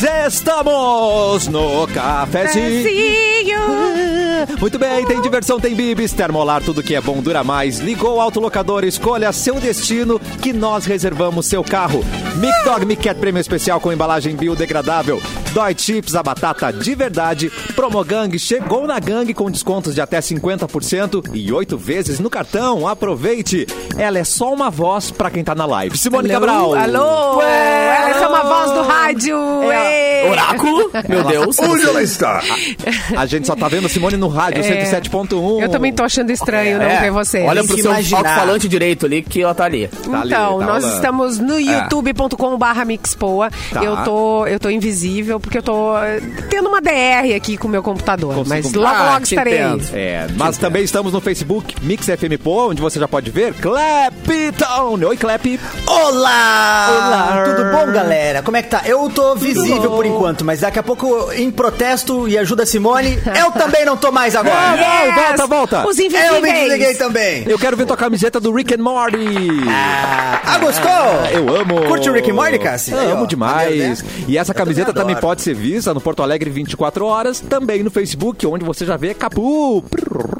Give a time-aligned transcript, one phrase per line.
[0.00, 3.60] Estamos no cafezinho.
[4.58, 7.78] Muito bem, tem diversão, tem bibis, termolar, tudo que é bom dura mais.
[7.78, 12.02] Ligou o autolocador, escolha seu destino que nós reservamos seu carro.
[12.36, 15.20] Mic Dog Mic Cat Prêmio Especial com embalagem biodegradável.
[15.52, 17.50] Dói Chips, a batata de verdade.
[17.76, 22.88] Promogang chegou na gangue com descontos de até 50% e oito vezes no cartão.
[22.88, 23.66] Aproveite.
[23.98, 25.98] Ela é só uma voz pra quem tá na live.
[25.98, 26.74] Simone Cabral.
[26.74, 27.36] Alô!
[27.36, 29.36] Ué, Ela é uma voz do rádio!
[29.70, 29.81] É!
[30.30, 30.90] Oráculo?
[31.08, 31.58] Meu Deus.
[31.58, 32.40] Onde ela está?
[33.16, 35.62] A gente só tá vendo Simone no rádio, 107.1.
[35.62, 37.40] Eu também tô achando estranho não É, ver você.
[37.42, 39.88] Olha pro seu alto-falante direito ali que ela tá ali.
[39.88, 40.94] Tá ali, então, tá nós rolando.
[40.96, 43.50] estamos no youtube.com barra Mixpoa.
[43.72, 43.82] Tá.
[43.82, 47.70] Eu, tô, eu tô invisível porque eu tô eh, tendo uma DR aqui com o
[47.70, 48.34] meu computador.
[48.34, 49.58] Consigo- mas logo, Ah, logo estarei.
[49.92, 55.06] É, mas também estamos no Facebook, Mix FM Poa, onde você já pode ver Clapton.
[55.08, 55.46] Oi, Clap.
[55.86, 56.88] Olá!
[56.90, 57.44] Olá!
[57.44, 58.42] Tudo bom, galera?
[58.42, 58.82] Como é que tá?
[58.84, 63.18] Eu tô visível por enquanto, mas daqui a pouco, em protesto e ajuda a Simone,
[63.38, 64.76] eu também não tô mais agora.
[64.76, 65.86] Não, volta, volta.
[65.88, 66.98] Os Eu me desliguei invisíveis.
[66.98, 67.44] também.
[67.46, 69.18] Eu quero ver tua camiseta do Rick and Morty.
[70.44, 70.90] Ah, gostou?
[71.32, 71.82] Eu amo.
[71.86, 72.92] Curte o Rick and Morty, Cassi?
[72.92, 74.02] Eu amo demais.
[74.02, 74.08] né?
[74.28, 77.82] E essa Eu camiseta também também pode ser vista no Porto Alegre 24 horas, também
[77.82, 79.84] no Facebook, onde você já vê Capu.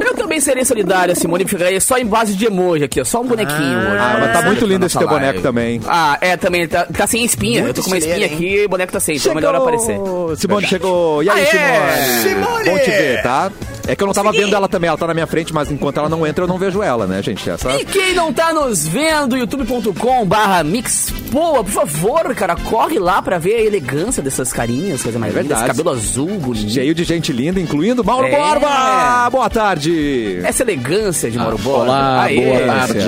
[0.01, 3.05] Eu também serei solidária, Simone, ficaria só em base de emoji aqui, ó.
[3.05, 3.79] Só um bonequinho.
[3.99, 5.81] Ah, mas tá Pra muito lindo esse teu boneco também.
[5.87, 6.67] Ah, é, também.
[6.67, 7.63] Tá, tá sem espinha.
[7.63, 9.34] Muito eu tô com uma espinha estileira, aqui e o boneco tá sem, então é
[9.34, 9.98] melhor aparecer.
[10.37, 11.23] Simone chegou.
[11.23, 11.47] E aí, Aê!
[11.47, 12.45] Simone?
[12.45, 12.70] Simone!
[12.70, 13.51] Bom te ver, tá?
[13.87, 15.98] É que eu não tava vendo ela também, ela tá na minha frente, mas enquanto
[15.98, 17.51] ela não entra, eu não vejo ela, né, gente?
[17.51, 17.73] Essa...
[17.73, 23.39] E quem não tá nos vendo, youtube.com barra mixpoa, por favor, cara, corre lá pra
[23.39, 26.70] ver a elegância dessas carinhas, coisa mais É linda, cabelo azul, bonito.
[26.70, 28.36] Cheio de gente linda, incluindo Mauro É.
[28.36, 29.31] Borba!
[29.31, 30.41] Boa tarde!
[30.45, 31.83] Essa elegância de Mauro Borba.
[31.83, 32.41] Olá, Aê.
[32.41, 33.01] boa tarde.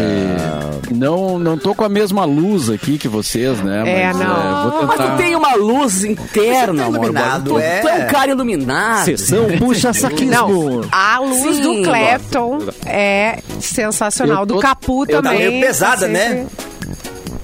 [0.90, 3.82] Não, não tô com a mesma luz aqui que vocês, né?
[3.86, 4.70] É, mas, não.
[4.70, 7.04] vou Mas tu tem uma luz interna, Você tá Mauro Borba.
[7.06, 7.80] iluminado, Tu, é.
[7.80, 9.04] tu é um cara iluminado.
[9.04, 10.30] Sessão puxa saquismo.
[10.30, 14.40] Não, a luz Sim, do Clapton é sensacional.
[14.42, 15.38] Eu tô- Do Capu eu também.
[15.50, 16.46] meio pesada, tá né?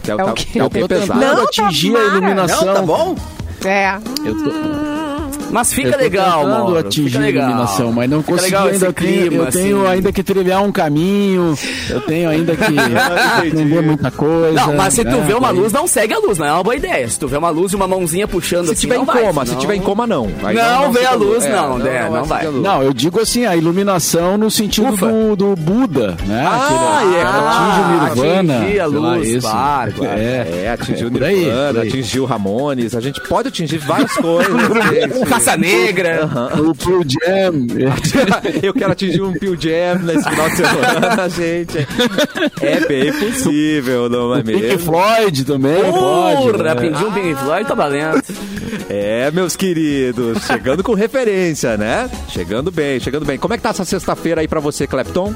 [0.08, 1.20] É o, É tá- é o Eu tô pesado.
[1.20, 2.06] tentando Não, tá atingir a mara.
[2.06, 2.64] iluminação.
[2.66, 3.16] Não, tá bom?
[3.64, 3.94] É.
[4.24, 4.50] Eu tô,
[5.50, 6.78] Mas fica legal, Mauro.
[6.78, 7.48] atingir fica a legal.
[7.48, 8.86] iluminação, mas não Fica consegui ainda.
[8.86, 8.92] Eu tenho,
[9.28, 9.88] clima, eu tenho assim.
[9.92, 11.54] ainda que trilhar um caminho,
[11.88, 12.64] eu tenho ainda que
[13.38, 14.52] aprender muita coisa.
[14.52, 15.24] Não, mas se tu né?
[15.26, 17.08] vê uma luz, não segue a luz, não é uma boa ideia.
[17.08, 19.22] Se tu vê uma luz e uma mãozinha puxando Se assim, tiver não em vai,
[19.22, 20.28] coma, se senão- tiver em coma, não.
[20.42, 22.46] Aí Não vê se a luz, não, né, não é vai.
[22.46, 22.52] se.
[22.52, 26.44] Não, eu digo assim, a iluminação no sentido do, do Buda, né?
[26.46, 27.22] Ah, Aquele- é.
[27.22, 28.58] atinge o Nirvana.
[28.58, 29.92] atingir a lá, luz, claro.
[30.04, 30.64] É.
[30.64, 31.88] É, atingiu o por aí, Nirvana, aí.
[31.88, 34.50] atingiu o Ramones, a gente pode atingir várias coisas.
[35.40, 35.44] gente.
[35.44, 36.30] Caça Negra.
[36.60, 37.66] O Pearl Jam.
[38.62, 41.78] Eu quero atingir um Peel Jam nesse final de semana, gente.
[42.60, 44.78] É bem possível, não é Pink mesmo?
[44.78, 46.52] Floyd também, pode.
[46.52, 46.70] Porra, né?
[46.70, 48.22] aprendi um Pink Floyd, tá valendo.
[48.88, 52.10] É, meus queridos, chegando com referência, né?
[52.28, 53.38] Chegando bem, chegando bem.
[53.38, 55.34] Como é que tá essa sexta-feira aí pra você, Clepton?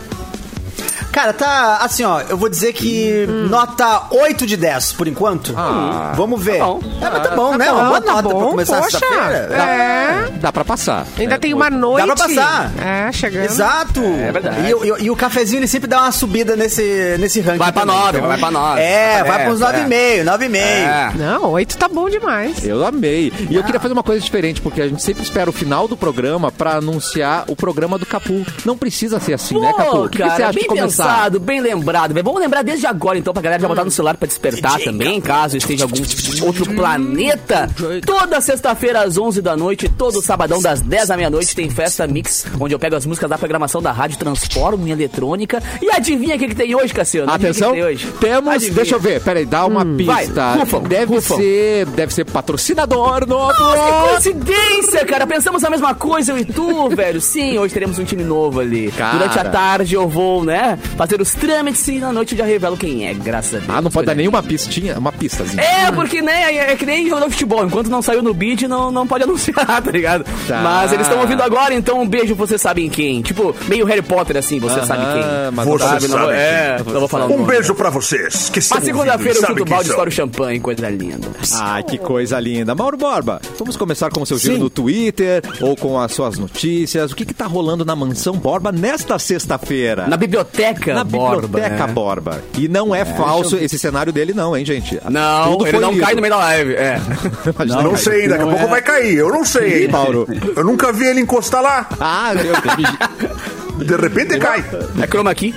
[1.15, 5.55] Cara, tá assim, ó, eu vou dizer que nota 8 de 10 por enquanto.
[5.57, 6.13] Ah.
[6.17, 6.59] Vamos ver.
[6.59, 6.81] Tá bom.
[7.01, 7.67] É, mas tá bom, né?
[7.67, 8.99] Tá Uma boa bom, tá nota pra bom, começar poxa.
[8.99, 9.55] sexta-feira.
[9.55, 10.29] É.
[10.41, 11.07] Dá pra passar.
[11.17, 12.05] Ainda É, tem uma noite.
[12.05, 12.73] Dá pra passar.
[12.85, 13.45] É, chegando.
[13.45, 14.01] Exato.
[14.03, 14.69] É verdade.
[14.69, 17.59] E, o- e e o cafezinho ele sempre dá uma subida nesse, nesse ranking.
[17.59, 17.97] Vai pra também.
[17.97, 18.81] nove, vai pra nove.
[18.81, 19.65] É, vai É, pros é.
[19.67, 20.57] 9,5, 9,5.
[20.57, 21.13] É.
[21.15, 22.65] Não, oito tá bom demais.
[22.67, 23.33] Eu amei.
[23.49, 25.97] E eu queria fazer uma coisa diferente, porque a gente sempre espera o final do
[25.97, 28.45] programa pra anunciar o programa do Capu.
[28.65, 29.91] Não precisa ser assim, né, Capu?
[29.91, 31.04] Pô, O que, que cara, você acha de começar?
[31.05, 32.15] Pensado, bem lembrado.
[32.23, 35.21] Vamos lembrar desde agora, então, pra galera já botar no celular pra despertar DJ também,
[35.21, 37.69] caso esteja em algum outro planeta.
[38.05, 42.47] Toda sexta-feira às 11 da noite, todo sabadão das 10 da meia-noite tem Festa Mix,
[42.59, 45.63] onde eu pego as músicas da programação da rádio, transformo em eletrônica.
[45.83, 47.31] E adivinha o que, que tem hoje, Cassiano?
[47.33, 48.13] Adivinha o que Atenção, que tem hoje?
[48.21, 48.55] temos.
[48.55, 48.75] Adivinha.
[48.75, 50.53] Deixa eu ver, peraí, dá uma vai, pista.
[50.55, 51.37] rufam, deve rufam.
[51.37, 51.87] ser.
[51.87, 53.53] Deve ser patrocinador novo.
[53.53, 55.27] Nossa, que coincidência, cara.
[55.27, 57.21] Pensamos a mesma coisa, eu e tu, velho.
[57.21, 58.91] Sim, hoje teremos um time novo ali.
[58.93, 59.19] Cara.
[59.19, 62.77] Durante a tarde eu vou, né, fazer os trâmites e na noite eu já revelo
[62.77, 63.71] quem é, graças a Deus.
[63.71, 65.63] Ah, não pode dar Coisa nenhuma pistinha, uma pistazinha.
[65.63, 67.65] É, porque, né, é, é que nem jogador de futebol.
[67.67, 70.25] Enquanto não saiu no bid, não, não pode anunciar, tá ligado?
[70.47, 70.61] Tá.
[70.63, 73.23] Mas eles estão ouvindo agora, então um beijo, você sabe em quem.
[73.23, 75.23] Tipo, meio Harry Potter, assim, você Aham, sabe quem.
[75.53, 77.49] mas Você não Sabe, não é, não vou falar o Um nome.
[77.51, 78.49] beijo pra vocês.
[78.51, 80.25] Que Mas segunda-feira eu chuto o sabem balde estouro são.
[80.27, 81.29] champanhe, coisa linda.
[81.61, 82.75] Ai, que coisa linda.
[82.75, 84.61] Mauro Borba, vamos começar com o seu giro Sim.
[84.61, 87.11] no Twitter ou com as suas notícias.
[87.13, 90.07] O que que tá rolando na Mansão Borba nesta sexta-feira?
[90.07, 91.93] Na biblioteca, Na Borba, biblioteca né?
[91.93, 92.43] Borba.
[92.59, 95.01] E não é, falso esse cenário dele não, hein, gente?
[95.09, 96.05] Não, Tudo ele não lido.
[96.05, 96.75] cai no meio da live.
[96.75, 97.01] É.
[97.67, 97.97] Não cai.
[97.99, 98.71] sei, daqui a Não pouco é.
[98.71, 99.17] vai cair.
[99.19, 99.89] Eu não sei, hein?
[99.91, 100.27] Mauro.
[100.57, 101.87] Eu nunca vi ele encostar lá.
[102.01, 102.55] Ah, eu...
[103.79, 104.65] De repente cai.
[105.03, 105.55] É chroma aqui.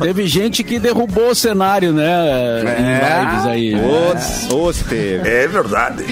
[0.00, 2.62] Teve gente que derrubou o cenário, né?
[2.78, 3.74] Em lives aí.
[3.74, 5.28] Os, os teve.
[5.28, 6.04] É verdade.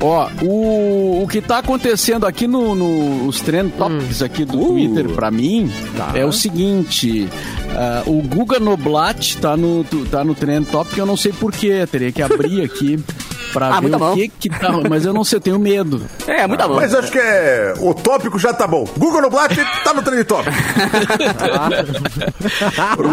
[0.00, 5.08] Ó, o, o que tá acontecendo aqui no, no- os trend topics aqui do Twitter,
[5.08, 5.72] pra mim,
[6.14, 7.28] é o seguinte.
[7.74, 11.86] ah, o Guga Noblat tá no, tá no trend topic, eu não sei porquê.
[11.90, 12.98] Teria que abrir aqui
[13.54, 14.14] pra Ah, ver muita o mão.
[14.16, 14.72] que que tá.
[14.90, 16.02] Mas eu não sei, eu tenho medo.
[16.26, 16.74] É, muita bom.
[16.76, 17.72] Mas acho que é.
[17.80, 18.84] O tópico já tá bom.
[18.98, 20.26] Google no Blatt tá no trend.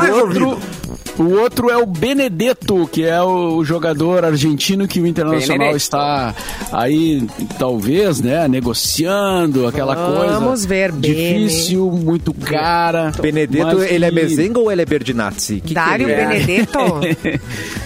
[0.02, 0.50] Resolvido.
[0.52, 0.60] Outro,
[1.18, 5.78] o outro é o Benedetto, que é o jogador argentino que o Internacional Benedetto.
[5.78, 6.34] está
[6.72, 7.28] aí,
[7.60, 10.40] talvez, né, negociando aquela coisa.
[10.40, 11.48] Vamos ver, Bene.
[11.48, 13.12] Difícil, muito cara.
[13.22, 15.56] Benedetto, ele é que- mesenga ou ele é Berdinazzi?
[15.62, 16.26] Que que Dário ele é?
[16.28, 16.80] Benedetto?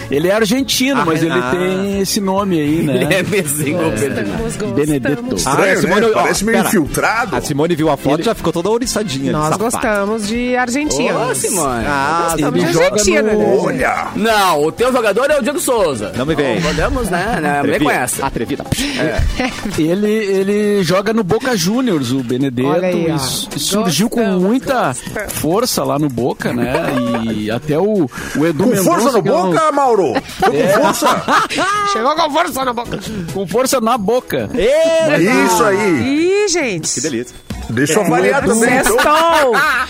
[0.08, 1.50] Ele é argentino, Ah, mas ele ah.
[1.50, 2.94] tem esse nome aí, né?
[3.02, 4.72] Ele é gostando.
[4.74, 5.24] Benedetto.
[5.30, 6.06] Ah, Estranho, Simone, né?
[6.14, 6.68] ó, Parece meio pera.
[6.68, 7.36] infiltrado.
[7.36, 9.32] A Simone viu a foto e já ficou toda ouriçadinha.
[9.32, 11.18] Nós gostamos de Argentina.
[11.30, 11.84] Ô, Simone.
[11.86, 13.58] Ah, Gostamos de Argentina, no- né?
[13.60, 14.06] Olha.
[14.16, 16.12] Não, o teu jogador é o Diego Souza.
[16.16, 16.60] Não me vem.
[16.60, 17.38] Podemos, né?
[17.40, 18.22] né me conhece.
[18.22, 18.64] Atrevida.
[19.78, 23.06] Ele, ele joga no Boca Juniors, o Benedetto, Olha aí,
[23.56, 24.94] surgiu com Gostamos, muita
[25.28, 26.74] força lá no Boca, né?
[27.34, 28.84] E até o, o Edu Com Mendonça...
[28.90, 30.12] força no eu não- boca, Mauro.
[30.40, 31.22] Tô com força.
[31.92, 32.98] Chegou com força na boca.
[33.32, 34.48] Com força na boca.
[34.54, 36.44] Isso aí.
[36.44, 36.92] Ih, gente.
[36.94, 37.36] Que delícia.
[37.68, 38.76] Deixa eu avaliar também.
[38.76, 38.96] então.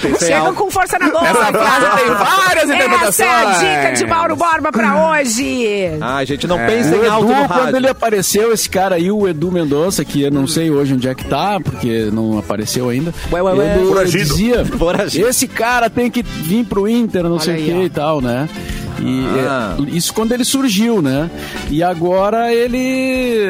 [0.00, 0.19] Sextou!
[0.26, 1.26] Chega com força na boca.
[1.26, 3.28] Essa frase tem várias Essa interpretações.
[3.28, 3.52] é a
[3.90, 5.88] dica de Mauro Borba pra hoje.
[6.00, 7.76] Ah, gente, não pensem O em alto no Edu, quando rádio.
[7.76, 11.14] ele apareceu, esse cara aí, o Edu Mendonça, que eu não sei hoje onde é
[11.14, 13.12] que tá, porque não apareceu ainda.
[13.31, 13.78] Ué, ué, ué.
[13.87, 14.25] Foragido.
[14.25, 15.28] dizia, Foragido.
[15.28, 18.49] esse cara tem que vir pro Inter, não sei o que e tal, né?
[19.00, 19.76] E Ah.
[19.78, 21.31] é, isso quando ele surgiu, né?
[21.70, 23.44] E agora ele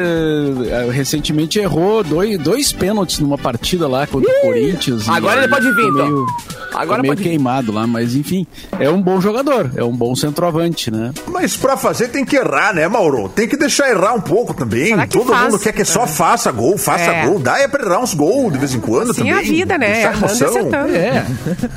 [0.69, 5.07] é, recentemente errou dois, dois pênaltis numa partida lá contra o Corinthians.
[5.07, 5.93] e Agora ele pode vir, então.
[6.07, 6.25] meio-
[6.73, 7.29] Agora ficou meio pode vir.
[7.29, 8.45] queimado lá, mas enfim,
[8.79, 11.11] é um bom jogador, é um bom centroavante, né?
[11.27, 13.29] Mas pra fazer tem que errar, né, Mauro?
[13.29, 14.95] Tem que deixar errar um pouco também.
[14.95, 15.51] Que Todo faz?
[15.51, 17.25] mundo quer que só faça gol, faça É.
[17.25, 17.39] gol.
[17.39, 19.33] Dá é pra errar uns gols de vez em quando Sim, também.
[19.33, 20.03] a vida, né?
[20.03, 20.95] Errando e acertando.
[20.95, 21.25] É,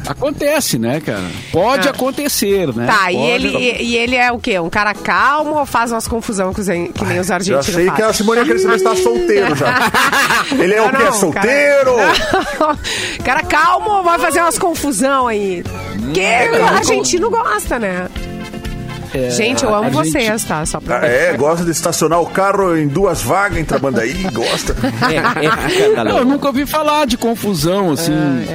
[0.06, 1.24] acontece, né, cara?
[1.50, 2.86] Pode acontecer, né?
[2.86, 4.58] Tá, e Pode ele, e, e ele é o quê?
[4.58, 8.02] Um cara calmo ou faz umas confusão que, que nem os Já argentinos sei que
[8.02, 8.12] a?
[8.12, 9.90] Simone quer saber se tá solteiro já.
[10.58, 11.04] Ele é o Não, quê?
[11.04, 11.96] não, solteiro?
[11.96, 12.78] Cara...
[13.24, 15.62] cara calmo vai fazer umas confusão aí?
[16.12, 18.08] Que o argentino gosta, né?
[19.30, 20.64] Gente, eu amo vocês, tá?
[20.66, 21.00] Só pra...
[21.00, 24.74] Ah, É, gosta de estacionar o carro em duas vagas em Trabandaí, gosta.
[25.10, 28.12] É, é, Não, eu nunca ouvi falar de confusão, assim,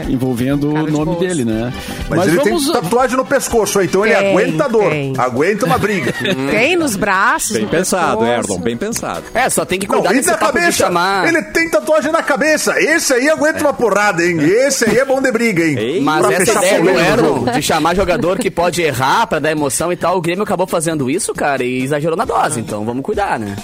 [0.08, 1.20] envolvendo Cara o de nome bolsa.
[1.22, 1.74] dele, né?
[2.10, 5.14] Mas, ele tem tatuagem no pescoço, então ele Tem, aguenta a dor, tem.
[5.18, 6.14] aguenta uma briga.
[6.52, 7.54] Tem nos braços.
[7.54, 8.32] Bem no pensado, pescoço.
[8.52, 9.24] Erlon, bem pensado.
[9.34, 10.78] É, só tem que Não, cuidar e desse na papo de cabeça?
[10.78, 11.28] chamar...
[11.28, 12.80] Ele tem tatuagem na cabeça.
[12.82, 14.38] Esse aí aguenta uma porrada, hein?
[14.42, 15.78] Esse aí é bom de briga, hein?
[15.78, 19.40] Ei, Mas Pra essa fechar ideia do Erlon de chamar jogador que pode errar pra
[19.40, 22.86] dar emoção e tal, o Grêmio acabou fazendo isso, cara, e exagerou na dose, então
[22.86, 23.56] vamos cuidar, né?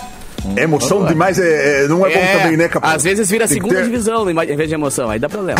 [0.57, 2.87] Emoção demais é, é- não é, bom também, né, Capô?
[2.87, 5.59] Às vezes vira Tem segunda ter- divisão em vez de emoção, aí dá problema.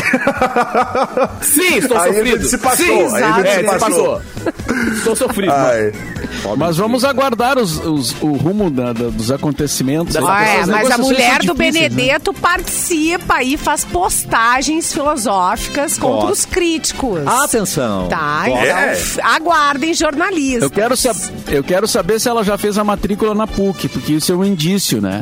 [1.41, 2.35] Sim, estou Aí sofrido.
[2.37, 4.21] ele se passou, Sim, aí ele é, se se passou.
[4.97, 5.51] Estou sofrido.
[5.53, 5.91] Ai.
[6.57, 10.15] Mas vamos aguardar os, os- o rumo da- da- dos acontecimentos.
[10.15, 11.89] aí, Ah, é, mas a mulher do difíceis, né?
[11.89, 17.25] Benedetto participa e faz postagens filosóficas contra os críticos.
[17.27, 18.07] Atenção.
[18.07, 18.97] Tá, então É.
[19.23, 20.63] aguardem jornalistas.
[20.63, 20.95] Eu quero,
[21.47, 24.43] eu quero saber se ela já fez a matrícula na PUC, porque isso é um
[24.45, 25.21] indício, né?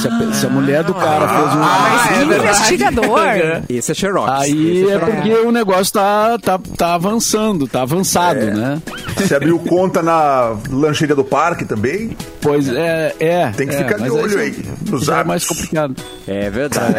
[0.00, 1.78] Se a, se a mulher do cara fez uma.
[1.78, 3.20] Mas é investigador.
[3.68, 4.30] Esse é Xerox.
[4.42, 8.50] Aí é porque o negócio tá, tá, tá avançando, tá avançado, É.
[8.54, 8.82] né?
[9.16, 12.16] Você abriu conta na lancheria do parque também?
[12.40, 13.46] Pois é, é.
[13.56, 15.96] Tem que é, ficar de olho já- aí nos já é mais complicado.
[16.26, 16.98] É verdade.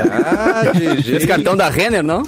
[1.00, 1.28] Esse gente.
[1.28, 2.24] cartão da Renner, não?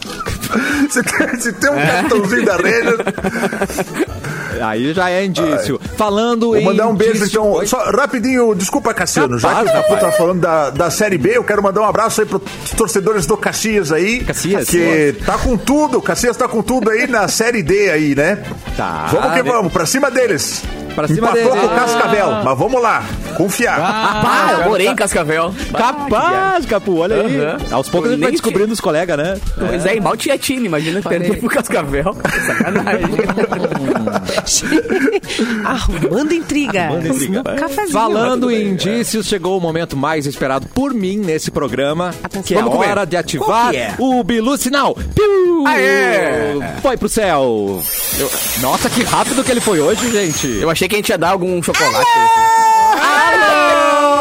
[0.90, 2.96] Se tem, se tem um cartãozinho da Renner,
[4.62, 5.80] Aí já é indício.
[5.98, 6.64] Falando vou em.
[6.64, 7.68] mandar um beijo indício- então.
[7.68, 11.44] Só rapidinho, desculpa, Cassiano, já Capaz, que o tá falando da, da Série B, eu
[11.44, 12.42] quero mandar um abraço aí pros
[12.78, 14.24] torcedores do Caxias aí.
[14.24, 18.16] Caxias, Que tá com tudo, o Caxias tá com tudo aí na Série D aí,
[18.16, 18.42] né?
[18.78, 19.08] Tá.
[19.12, 20.64] Vamos que vamos, pra cima deles.
[20.96, 21.60] Pra cima Empatou deles.
[21.60, 23.04] com o Cascavel, mas vamos lá,
[23.36, 23.80] confiar.
[23.82, 25.54] Ah, eu morei em Cascavel.
[25.78, 27.38] Capaz, Capu, olha aí.
[27.42, 27.58] Aham.
[27.72, 29.38] Aos poucos a gente vai Nem descobrindo os colegas, né?
[29.58, 32.16] Pois é, e mal tinha time, imagina perder pro Cascavel.
[32.48, 33.06] Sacanagem.
[35.66, 36.84] Arrumando intriga.
[36.86, 37.40] Arrumando intriga.
[37.40, 37.92] Um cafezinho.
[37.92, 42.14] Falando em indícios, chegou o momento mais esperado por mim nesse programa,
[42.46, 42.90] que é a Vamos comer.
[42.92, 43.94] hora de ativar Qual que é?
[44.00, 44.96] o Bilu Sinal.
[44.96, 45.66] Piu!
[45.68, 46.56] Aê!
[46.82, 47.82] Foi pro céu.
[48.20, 50.60] Eu- Nossa, que rápido que ele foi hoje, gente.
[50.62, 52.06] Eu achei que a gente ia dar algum chocolate.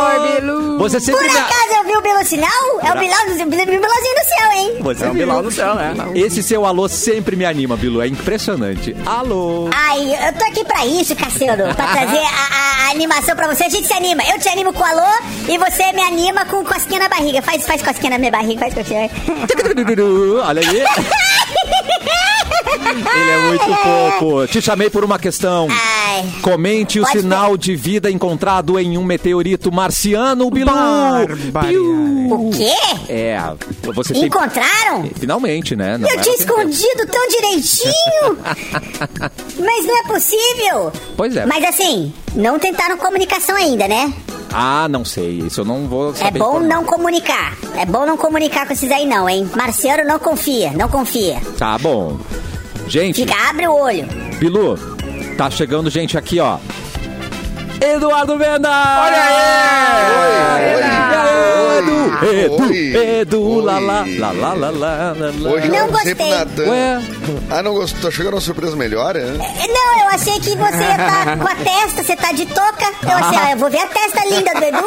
[0.07, 0.79] Oi, Bilu.
[0.79, 1.29] Você sempre me...
[1.31, 2.51] Por acaso eu vi o Bilu Sinal?
[2.83, 4.77] É o Bilal do, céu, hein?
[4.81, 5.23] Você É um viu.
[5.27, 5.95] Bilal no céu, né?
[6.15, 8.01] Esse seu alô sempre me anima, Bilu.
[8.03, 8.95] É impressionante.
[9.07, 9.69] Alô.
[9.75, 11.75] Ai, eu tô aqui pra isso, Cassiano.
[11.75, 13.65] Pra trazer a, a- a animação pra você.
[13.65, 14.23] A gente se anima.
[14.29, 15.03] Eu te animo com o alô
[15.49, 17.41] e você me anima com cosquinha na barriga.
[17.43, 19.11] Faz, faz cosquinha na minha barriga, faz cosquinha.
[20.47, 20.85] Olha aí.
[22.75, 24.47] Ele é muito fofo.
[24.49, 25.69] Te chamei por uma questão.
[25.71, 26.25] Ai.
[26.43, 30.71] Comente o Pode sinal de vida encontrado em um meteorito marciano, Bilu.
[32.31, 32.73] O quê?
[33.09, 33.39] É,
[33.95, 34.25] você tem...
[34.27, 35.09] Encontraram?
[35.19, 35.99] Finalmente, né?
[35.99, 38.39] Não Eu tinha escondido tão direitinho!
[39.59, 40.93] Mas não é possível!
[41.17, 41.47] Pois é.
[41.47, 44.13] Mas assim, não tentaram comunicação ainda, né?
[44.53, 45.39] Ah, não sei.
[45.47, 46.39] Isso eu não vou É saber.
[46.39, 46.69] bom informar.
[46.69, 47.57] não comunicar.
[47.77, 49.49] É bom não comunicar com esses aí não, hein?
[49.57, 51.41] Marciano não confia, não confia.
[51.59, 52.19] Tá bom.
[52.87, 54.07] Gente, Fica, abre o olho.
[54.39, 54.77] Bilu,
[55.37, 56.59] tá chegando gente aqui, ó.
[57.85, 58.71] Eduardo Venda!
[62.25, 62.97] Oi, Edu, Edu, Oi.
[63.21, 63.63] Edu, Oi.
[63.65, 65.51] lá, lá, lá, lá, lá, lá, lá, lá.
[65.51, 66.15] Hoje Não gostei.
[66.69, 67.03] Ué,
[67.51, 68.01] Ah, não gostou?
[68.03, 69.21] Tá chegando uma surpresa melhor, é?
[69.21, 69.27] É,
[69.69, 72.87] Não, eu achei que você ia tá com a testa, você tá de touca.
[73.03, 74.87] Eu achei, ah, eu vou ver a testa linda do Edu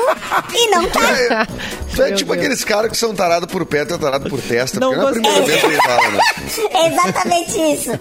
[0.53, 1.47] e não tá.
[1.95, 4.79] Tu é tipo aqueles caras que são tarados por pé, tu é tarado por testa.
[4.79, 5.59] Não porque não é a primeira gostei.
[5.59, 6.19] vez que ele fala, né?
[6.77, 7.91] É exatamente isso.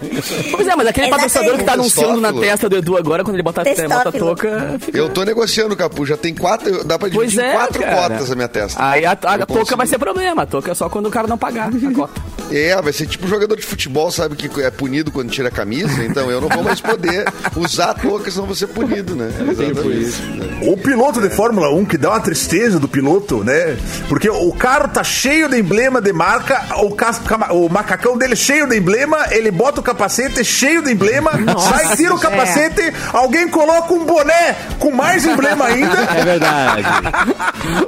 [0.51, 3.43] Pois é, mas aquele patrocinador que tá anunciando na testa do Edu agora, quando ele
[3.43, 4.79] bota, bota a touca.
[4.93, 6.05] Eu tô negociando, Capu.
[6.05, 6.83] Já tem quatro.
[6.83, 7.95] Dá pra dividir é, quatro cara.
[7.95, 8.83] cotas a minha testa.
[8.83, 10.43] Aí a, a Eu touca vai ser problema.
[10.43, 12.21] A touca é só quando o cara não pagar a cota.
[12.51, 14.35] É, vai ser tipo jogador de futebol, sabe?
[14.35, 16.03] Que é punido quando tira a camisa.
[16.03, 17.25] Então eu não vou mais poder
[17.55, 19.29] usar a touca, senão vou ser punido, né?
[19.51, 20.01] Exatamente.
[20.01, 20.21] isso.
[20.61, 23.77] O piloto de Fórmula 1, que dá uma tristeza do piloto, né?
[24.09, 28.35] Porque o carro tá cheio de emblema de marca, o, cas- cama- o macacão dele
[28.35, 32.21] cheio de emblema, ele bota o capacete cheio de emblema, sai, tira o é.
[32.21, 35.97] capacete, alguém coloca um boné com mais emblema ainda.
[36.17, 36.83] é verdade.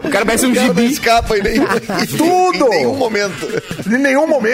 [0.03, 0.85] O cara parece um gibi.
[0.91, 1.65] escapa em, nenhum,
[2.17, 2.65] Tudo.
[2.67, 3.47] em nenhum momento.
[3.87, 4.48] Em nenhum momento.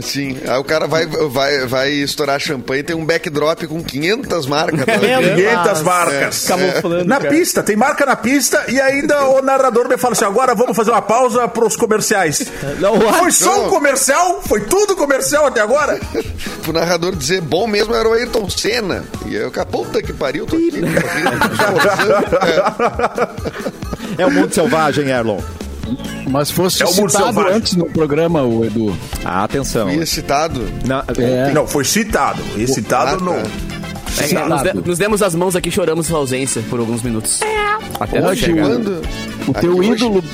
[0.00, 4.46] Sim, aí o cara vai, vai, vai estourar champanhe e tem um backdrop com 500
[4.46, 4.84] marcas.
[4.86, 5.34] Tá ligado?
[5.34, 6.44] 500 marcas.
[6.46, 7.30] Camuflando, Na cara.
[7.30, 10.92] pista, tem marca na pista e ainda o narrador me fala assim: agora vamos fazer
[10.92, 12.46] uma pausa pros comerciais.
[12.78, 13.00] Não?
[13.00, 14.40] Foi só um comercial?
[14.46, 15.98] Foi tudo comercial até agora?
[16.62, 19.04] Pro narrador dizer bom mesmo era o Ayrton Senna.
[19.26, 20.80] E eu, cara, puta que pariu, tô aqui.
[24.16, 25.40] É o mundo selvagem, Erlon.
[26.30, 28.96] Mas fosse É citado antes no programa, o Edu.
[29.24, 29.88] Ah, atenção.
[29.88, 30.62] É, fui excitado.
[30.86, 31.50] Na- É.
[31.52, 32.42] Não, foi citado.
[32.56, 33.32] E citado Ah, no.
[33.32, 33.48] tá.
[34.24, 37.40] É, nos, de- nos demos as mãos aqui e choramos sua ausência por alguns minutos.
[37.98, 38.52] Até Hoje.
[38.52, 39.02] Quando?
[39.46, 39.92] O Aqui teu hoje?
[39.92, 40.24] ídolo.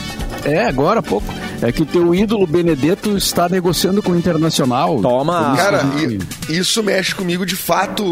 [0.45, 1.27] É, agora há pouco.
[1.61, 5.01] É que o teu ídolo Benedetto está negociando com o Internacional.
[5.01, 5.55] Toma.
[5.57, 6.19] Cara, i-
[6.57, 8.05] isso mexe comigo de fato,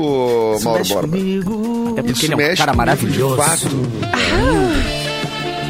[0.64, 1.16] Mauro Borba.
[1.16, 3.36] É porque Isso ele é um mexe cara comigo maravilhoso.
[3.36, 4.65] de fato.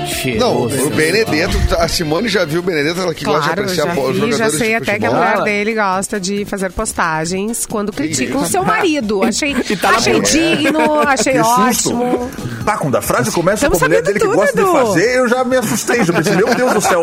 [0.07, 0.77] Cheiroso.
[0.77, 3.87] Não, o Benedetto, a Simone já viu o Benedetto, ela que gosta de Claro, apreciar
[3.87, 7.67] já vi, jogadores já sei de até que a mulher dele gosta de fazer postagens
[7.67, 9.23] quando criticam o seu marido.
[9.23, 12.31] Achei, tá achei digno, achei Que ótimo.
[12.65, 14.73] Pá, quando a frase começa Estamos com a mulher dele que tudo, gosta de Edu.
[14.73, 16.05] fazer, eu já me assustei.
[16.05, 17.03] Já pensei, meu Deus do céu.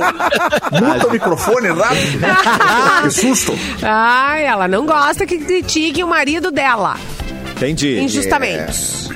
[0.72, 2.20] Muta o microfone rápido.
[3.04, 3.54] que susto.
[3.82, 6.98] Ai, ela não gosta que critiquem o marido dela,
[7.56, 8.00] Entendi.
[8.00, 9.13] injustamente.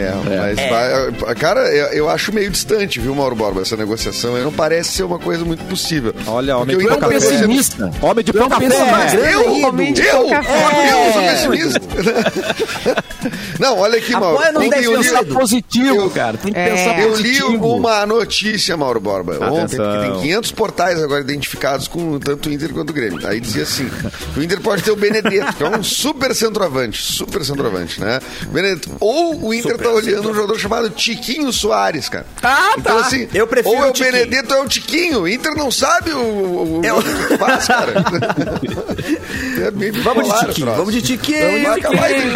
[0.00, 4.34] É, mas vai- cara, eu, eu acho meio distante, viu, Mauro Borba, essa negociação.
[4.36, 6.14] aí Não parece ser uma coisa muito possível.
[6.26, 7.36] Olha, homem Porque de o pouca Inter fé.
[7.36, 7.90] negocia- Pessimista.
[8.02, 9.34] Homem de Tu é um pouca pensa- mas fé.
[9.34, 9.52] Eu?
[9.66, 10.28] Homem de eu?
[10.28, 10.40] fé.
[10.40, 11.80] Eu sou pessimista.
[13.58, 14.36] Não, olha aqui, Mauro.
[14.36, 16.36] Apoia nos Ontem eu li- Pensar positivo, eu- cara.
[16.36, 16.68] Tem que É.
[16.70, 17.74] pensar Eu li positivo.
[17.76, 19.84] uma notícia, Mauro Borba, ontem, Atenção.
[19.92, 23.26] porque tem 500 portais agora identificados com tanto o Inter quanto o Grêmio.
[23.26, 23.88] Aí dizia assim:
[24.36, 28.20] o Inter pode ter o Benedetto, que é um super centroavante, super centroavante, né?
[28.48, 28.90] Benedetto.
[29.00, 32.26] Ou o Inter tá olhando um jogador chamado Tiquinho Soares, cara.
[32.42, 33.06] Ah, Então, tá.
[33.06, 34.12] assim, Eu prefiro ou é o Tiquinho.
[34.12, 35.20] Benedetto ou é o Tiquinho.
[35.22, 36.82] O Inter não sabe o, o, o
[37.28, 37.92] que faz, cara.
[39.66, 41.62] é bem Vamos de tiquinho, vamos de tiquinho.
[41.64, 42.32] Vai acabar em-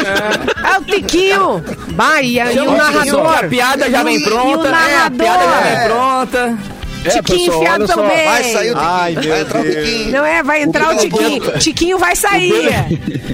[0.74, 1.64] É o Tiquinho.
[1.92, 3.48] Bahia e o A narrador.
[3.48, 4.68] piada já vem pronta.
[4.68, 6.58] É, a piada já vem pronta.
[7.04, 8.06] É, Tiquinho pessoal, enfiado pelo só.
[8.08, 8.24] meio.
[8.28, 8.78] Vai sair o Tiquinho.
[8.78, 9.86] Ai, meu vai entrar o Deus.
[9.88, 10.12] Tiquinho.
[10.12, 11.58] Não é, vai entrar o Tiquinho.
[11.58, 12.70] Tiquinho vai sair.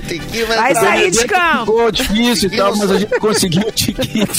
[0.07, 0.83] Tiquinho vai, Vai entrar.
[0.85, 1.59] sair de campo.
[1.67, 4.27] Ficou difícil e tal, mas a gente conseguiu o tiquinho.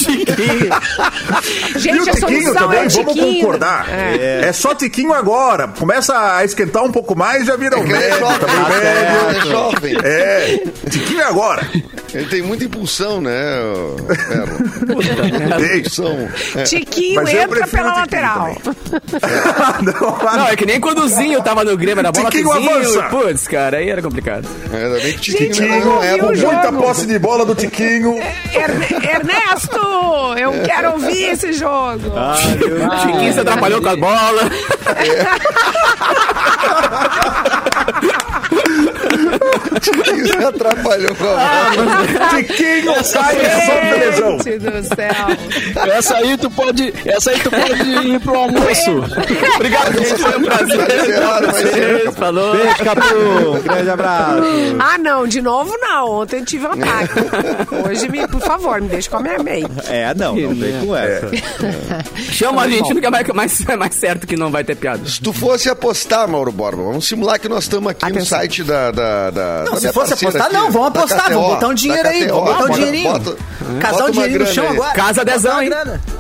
[1.75, 3.35] E o Gente, a Tiquinho solução também, é o vamos Tiquinho.
[3.41, 3.85] concordar.
[3.89, 4.41] É.
[4.47, 4.53] É.
[4.53, 5.67] só Tiquinho agora.
[5.67, 9.37] Começa a esquentar um pouco mais, já vira um Ele é médio, jovem, tá velho.
[9.37, 9.97] é jovem.
[10.03, 11.69] É, Tiquinho é agora.
[12.17, 13.31] Ele tem muita impulsão, né?
[15.71, 16.27] Ei, Impulsão.
[16.55, 16.63] É.
[16.63, 18.57] Tiquinho Mas eu entra prefiro pela o Tiquinho lateral.
[19.81, 22.59] não, Não, é que nem quando o Zinho tava no Grêmio, era bola Tiquinho pro
[22.59, 22.71] Zinho.
[22.75, 23.03] avança.
[23.03, 24.47] Putz, cara, aí era complicado.
[24.73, 26.53] Ainda bem que Tiquinho Gente, não eu é ouvi o jogo.
[26.53, 28.17] Muita posse de bola do Tiquinho.
[28.53, 29.79] Erne- Ernesto,
[30.37, 32.01] eu quero ouvir esse jogo.
[32.09, 34.41] O Chiquinho se atrapalhou com a bola.
[39.81, 45.87] Se atrapalhou com a Tiquinho sai é só de do céu.
[45.93, 48.91] Essa aí tu pode, essa aí tu pode ir pro almoço.
[49.55, 50.21] Obrigado, gente.
[50.21, 50.87] Foi um prazer.
[51.73, 52.11] Ser.
[52.13, 52.55] Falou.
[52.55, 53.63] Beijo, Capu.
[53.63, 54.43] Grande abraço.
[54.79, 56.11] Ah, não, de novo não.
[56.11, 57.13] Ontem eu tive um ataque.
[57.87, 59.69] Hoje, me, por favor, me deixa com a minha mente.
[59.89, 61.31] É, não, não vem com essa.
[62.31, 65.07] Chama a gente, nunca mais, mais, mais certo que não vai ter piada.
[65.07, 68.91] Se tu fosse apostar, Mauro Borba, vamos simular que nós estamos aqui no site da.
[68.91, 72.07] da, da Não, se fosse apostar, aqui, não, vamos apostar, KTO, vamos botar um dinheiro
[72.07, 72.33] aí, KTO.
[72.35, 73.11] vamos botar um dinheirinho.
[73.13, 73.37] bota-
[73.81, 74.75] Casar um dinheirinho no chão aí.
[74.75, 74.93] agora.
[74.93, 75.69] Casa dezão, hein?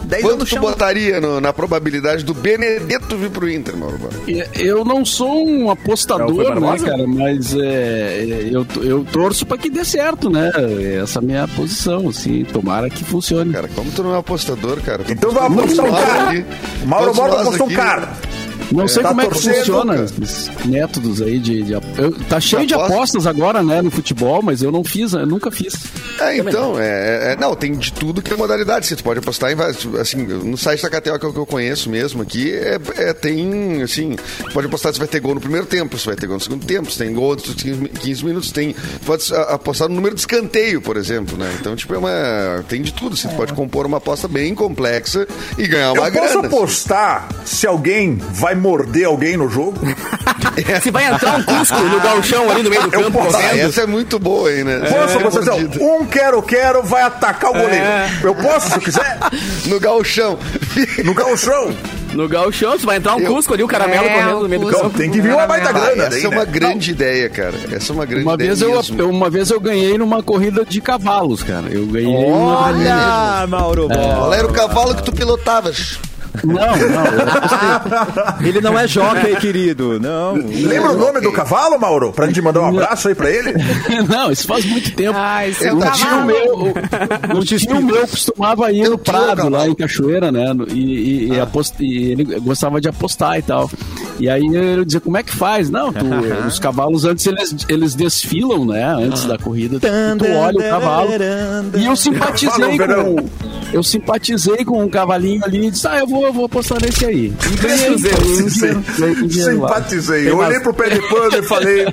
[0.03, 0.59] Dez Quanto tu chão.
[0.61, 3.97] botaria no- na probabilidade do Benedetto vir pro Inter, Mauro?
[4.55, 6.85] Eu não sou um Não, apostador, né, Barbosa?
[6.85, 7.07] cara?
[7.07, 10.51] Mas é, eu, eu torço pra que dê certo, né?
[11.01, 12.43] Essa é a minha posição, assim.
[12.45, 13.53] Tomara que funcione.
[13.53, 15.03] Cara, como tu não é apostador, cara?
[15.03, 16.29] Tu Então vai apostou apostar um cara.
[16.29, 16.45] aqui.
[16.85, 18.09] Mauro Borba apostou um cara.
[18.71, 20.05] Não sei tá como é que funciona cara.
[20.05, 21.63] esses métodos aí de.
[21.63, 22.95] de- eu- tá cheio de apostas?
[22.97, 25.73] apostas agora, né, no futebol, mas eu não fiz, eu nunca fiz.
[26.19, 28.87] É, então, é, é- não, tem de tudo que é modalidade.
[28.87, 29.85] Você pode apostar em vários.
[29.95, 33.13] Assim, no site da KTO, que é o que eu conheço mesmo aqui, é, é-
[33.13, 34.15] tem, assim,
[34.53, 36.65] pode apostar se vai ter gol no primeiro tempo, se vai ter gol no segundo
[36.65, 38.75] tempo, se tem gol dos 15 15 minutos, tem.
[39.05, 41.55] Pode apostar no número de escanteio, por exemplo, né?
[41.59, 42.63] Então, tipo, é uma.
[42.67, 43.15] Tem de tudo.
[43.15, 46.47] Você pode compor uma aposta bem complexa e ganhar uma Eu posso grana.
[46.47, 49.77] apostar se alguém vai morder alguém no jogo?
[50.81, 53.69] Se vai entrar um Cusco no galchão ali no meio do campo, posso- Ah, correndo.
[53.69, 54.79] essa é muito boa aí, né?
[54.79, 57.85] Posso É, ó, um quero-quero vai atacar o goleiro.
[58.23, 59.17] Eu posso, se eu quiser?
[59.67, 60.37] No galchão.
[61.05, 61.73] No galchão.
[62.13, 64.61] No galchão, se vai entrar um Eu- Cusco ali, o caramelo É, correndo no meio
[64.61, 64.97] do campo.
[64.97, 66.03] Tem que vir uma baita Ah, grana.
[66.03, 66.51] essa daí, é uma né?
[66.51, 67.53] grande ideia, cara.
[67.71, 68.99] Essa é uma grande Uma ideia vez, eu, mesmo.
[69.01, 71.67] eu- uma vez eu ganhei numa corrida de cavalos, cara.
[71.69, 72.65] Eu ganhei uma.
[72.67, 74.15] Olha, Mauro Borba.
[74.15, 75.99] Qual era o cavalo que tu pilotavas?
[76.43, 76.67] Não, não.
[78.41, 79.99] eu- Ele não é jockey, querido.
[79.99, 80.33] Não.
[80.35, 82.11] Lembra o nome do cavalo, Mauro?
[82.11, 83.53] Pra gente mandar um abraço aí pra ele?
[84.07, 85.17] Não, isso faz muito tempo.
[85.17, 86.53] Ai, seu O tá tio meu,
[87.35, 90.45] o, o tio meu costumava ir Eu no um Prado, lá em Cachoeira, né?
[90.69, 93.69] E, e- e apost- e ele gostava de apostar e tal.
[94.19, 95.69] E aí ele dizia, como é que faz?
[95.69, 96.05] Não, tu-
[96.47, 98.83] os cavalos antes eles, eles desfilam, né?
[98.85, 99.87] Antes da corrida, tu,
[100.19, 101.09] tu olha o cavalo.
[101.77, 103.15] E eu simpatizei com.
[103.73, 107.05] Eu simpatizei com um cavalinho ali e disse, ah, eu vou, eu vou apostar nesse
[107.05, 107.33] aí.
[109.29, 109.67] E lá.
[109.69, 110.29] Simpatizei.
[110.29, 111.85] Eu olhei pro pé de pano e falei: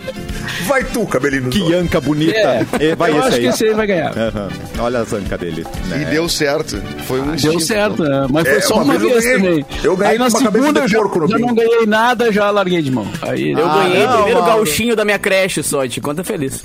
[0.67, 1.51] vai tu, cabelinho.
[1.51, 2.33] Que anca bonita.
[2.37, 3.43] É, E vai eu esse acho aí.
[3.43, 4.13] que esse aí vai ganhar.
[4.17, 4.49] Aham.
[4.79, 5.65] Olha a zanca dele.
[5.87, 6.05] E né?
[6.11, 6.81] deu certo.
[7.07, 8.07] Foi um Deu instinto, certo, então.
[8.23, 8.27] né?
[8.31, 9.67] mas foi É, só uma uma, vez eu também.
[9.83, 12.51] eu ganhei Aí na segunda de eu já, porco no já não ganhei nada, já
[12.51, 13.07] larguei de mão.
[13.23, 16.65] Aí Eu Ah, ganhei o não, primeiro gauchinho da minha creche só, te conta feliz.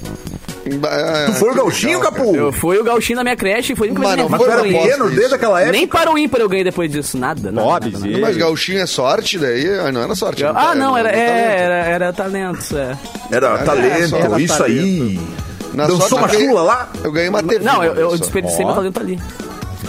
[0.84, 2.36] Ah, Tu foi o que gauchinho, legal, Capu?
[2.36, 4.40] Eu fui o gauchinho da minha creche e foi o único Mas não que Mas
[4.42, 5.72] tu foi era eu ganhei pequeno desde aquela época?
[5.78, 7.52] Nem para o ímpar eu ganhei depois disso, nada.
[7.52, 8.18] nada, nada, cara.
[8.20, 9.68] Mas gauchinho é sorte daí?
[9.80, 10.44] Ah, Não era sorte.
[10.44, 10.60] nada.
[10.60, 11.30] não, Ah, não, era, talento.
[11.30, 12.98] é, era, era talento, é.
[13.32, 15.20] Era talento, era isso aí.
[15.74, 16.90] Na Dançou sorte, uma chula lá?
[17.04, 17.64] Eu ganhei uma TV.
[17.64, 19.20] Não, eu, eu desperdicei meu talento ali.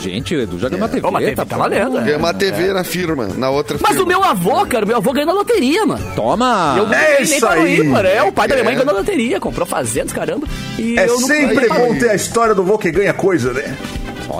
[0.01, 1.07] Gente, o Edu já ganhou uma TV.
[1.07, 2.17] Ô, mas tá, tá valendo, Ganhei é.
[2.17, 4.05] uma TV na firma, na outra Mas firma.
[4.05, 6.03] o meu avô, cara, o meu avô ganhou na loteria, mano.
[6.17, 6.75] Toma!
[6.79, 7.81] Eu não É ganhei nem isso aí.
[7.81, 8.23] ímpar, é.
[8.23, 8.77] O pai da minha mãe É.
[8.79, 10.47] ganhou na loteria, comprou fazendas, caramba.
[10.79, 13.77] E É sempre bom ter a história do vô que ganha coisa, né?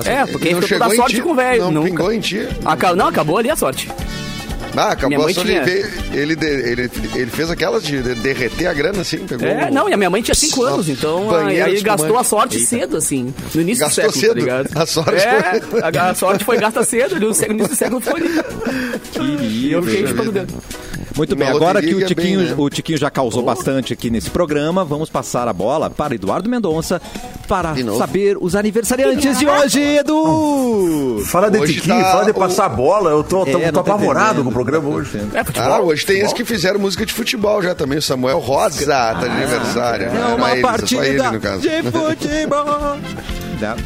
[0.07, 1.21] É, porque E não ficou toda em sorte ti?
[1.23, 1.65] com o velho.
[1.65, 1.89] Não nunca.
[1.91, 2.49] pingou em ti?
[2.65, 3.91] Aca- Não, acabou ali a sorte.
[4.77, 5.63] Ah, acabou de tinha-.
[6.13, 9.47] Ele, ele, ele fez aquelas de de- derreter a grana, assim, pegou.
[9.47, 12.59] É, não, e a minha mãe tinha 5 anos, então aí de gastou a sorte
[12.61, 14.35] cedo, assim, no início Gastou do século, cedo?
[14.35, 14.71] tá ligado?
[14.83, 18.21] A sorte É, foi- a, a sorte foi gasta cedo, no início do século foi
[19.19, 19.47] ali.
[19.67, 20.55] E eu fiquei chupando o dedo.
[21.17, 22.55] Muito bem, agora que o ia bem, Tiquinho, né?
[22.57, 27.01] o Tiquinho já causou bastante aqui nesse programa, vamos passar a bola para Eduardo Mendonça
[27.49, 31.23] para saber os aniversariantes de hoje, Edu!
[31.27, 33.11] Fala de Hoje tiquinho, tá fala de o- passar a bola.
[33.11, 35.21] Eu tô, tô, É, tô tá apavorado com o programa hoje.
[35.35, 35.69] É, futebol.
[35.73, 37.99] Ah, hoje tem esse que fizeram música de futebol já também.
[37.99, 40.07] O Samuel Rosa tá de aniversário.
[40.07, 41.61] É Não uma ele, só partida ele, no caso.
[41.63, 42.99] de futebol.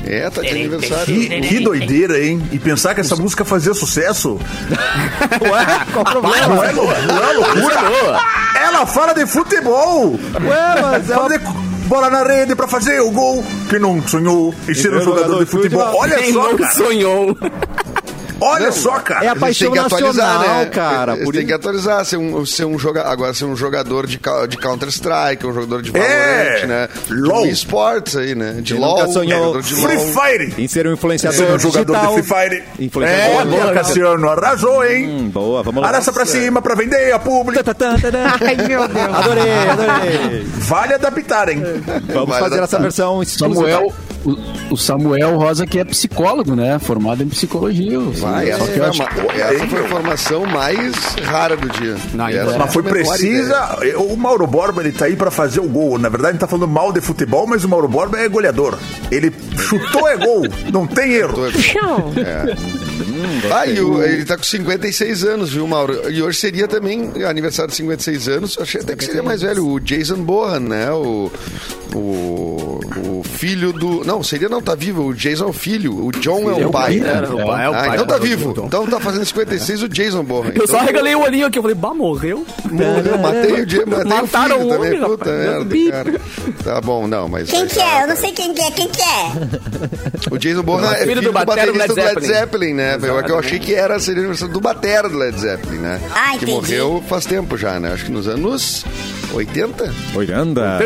[0.07, 1.05] É, tá de aniversário.
[1.07, 2.41] Que, que doideira, hein?
[2.53, 4.39] E pensar que essa música fazia sucesso.
[5.43, 6.47] Ué, qual o problema?
[6.55, 6.73] Não é,
[7.15, 8.21] não é loucura?
[8.61, 10.19] Ela fala de futebol.
[10.43, 11.39] Ué, mas Fala uma...
[11.39, 11.39] de
[11.87, 13.45] bola na rede pra fazer o gol.
[13.69, 15.95] Quem não sonhou em ser um jogador de futebol.
[15.97, 16.73] Olha Quem só, não cara.
[16.73, 17.37] sonhou.
[18.47, 19.25] Olha Não, só, cara.
[19.25, 20.67] É a paixão têm que atualizar, nacional, né?
[20.67, 21.17] cara.
[21.17, 24.21] Por têm isso- que atualizar, ser um, ser um joga, agora ser um jogador de,
[24.49, 26.89] de Counter-Strike, um jogador de Valorant, É, né?
[27.11, 27.43] LOL.
[27.45, 28.57] De esportes aí, né?
[28.61, 29.41] De Quem LOL, nunca sonhou?
[29.55, 30.07] jogador de Free LOL.
[30.13, 30.55] Fire.
[30.59, 32.15] Em ser um influenciador Ser um jogador digital.
[32.17, 32.65] de Free Fire.
[32.81, 33.41] Influenciador.
[33.41, 35.09] É, boa, Cassiano, arrasou, hein?
[35.09, 35.89] Hum, boa, vamos lá.
[35.89, 37.65] Arrasta pra cima pra vender a público.
[38.45, 39.15] Ai, meu Deus.
[39.15, 40.45] Adorei, adorei.
[40.59, 41.63] Vale adaptar, hein?
[42.13, 43.71] Vamos Vai fazer dar essa versão exclusiva.
[43.71, 43.93] Samuel,
[44.25, 44.37] o,
[44.71, 46.79] o Samuel Rosa que é psicólogo, né?
[46.79, 47.99] Formado em psicologia.
[48.01, 51.97] Vai, essa, acho ma- essa foi a formação mais rara do dia.
[52.15, 53.79] Não, Essa então- Mas foi precisa.
[53.99, 55.99] O Mauro Borba, ele tá aí pra fazer o gol.
[55.99, 58.79] Na verdade, ele tá falando mal de futebol, mas o Mauro Borba é goleador.
[59.11, 60.43] Ele chutou é gol.
[60.73, 61.49] Não tem erro.
[61.49, 61.75] ideia.
[61.83, 62.94] Não.
[63.53, 66.11] Ah, e o- ele tá com 56 anos, viu, Mauro?
[66.11, 68.59] E hoje seria também aniversário de 56 anos.
[68.61, 69.67] Achei até que seria mais velho.
[69.67, 70.91] O Jason Bohan, né?
[70.93, 71.31] O,
[71.95, 74.05] o, o filho do.
[74.05, 75.07] Não, seria não, tá vivo.
[75.07, 76.05] O Jason é o filho.
[76.07, 76.97] O John é o pai.
[76.97, 77.21] É, né?
[77.29, 77.95] o pai, é o Ah, pai.
[77.95, 78.55] então tá É vivo.
[78.67, 80.53] Então tá fazendo 56 o Jason Bohan.
[80.55, 82.45] Eu só Então, regalei o olhinho aqui, eu falei, bah, morreu?
[82.71, 84.99] Morreu, matei o Jason, matei Mataram o filho o também.
[84.99, 85.67] homem, Puta rapaz.
[85.67, 86.21] merda, cara.
[86.65, 87.51] Tá bom, não, mas.
[87.51, 88.03] Quem que tá- é?
[88.05, 88.71] Eu não sei quem que é.
[88.71, 90.35] Quem que é?
[90.35, 92.84] O Jason Bourne é filho do, do baterista do Led Led Zeppelin, né?
[93.03, 96.01] Eu, que eu achei que era seria aniversário do batera do Led Zeppelin, né?
[96.15, 96.53] Ah, que entendi.
[96.53, 97.93] morreu faz tempo já, né?
[97.93, 98.85] Acho que nos anos
[99.33, 99.93] 80.
[100.15, 100.79] Olhanda.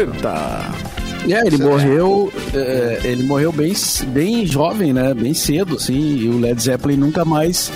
[1.28, 3.72] É, ele morreu, é, ele morreu bem,
[4.08, 5.12] bem jovem, né?
[5.14, 6.16] Bem cedo, assim.
[6.16, 7.70] E o Led Zeppelin nunca mais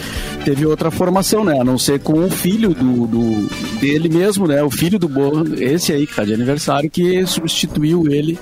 [0.44, 1.60] teve outra formação, né?
[1.60, 4.62] A não ser com o filho do, do- dele mesmo, né?
[4.62, 8.38] O filho do Bohan, esse aí que tá de aniversário, que substituiu ele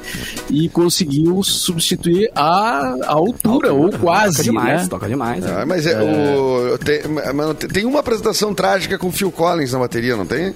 [0.48, 4.88] e conseguiu substituir a, a altura, ou Toca quase, demais, né?
[4.88, 5.44] toca demais.
[5.44, 7.00] Ah, mas é, o, tem,
[7.34, 10.54] mas tem uma apresentação trágica com o Phil Collins na bateria, não tem?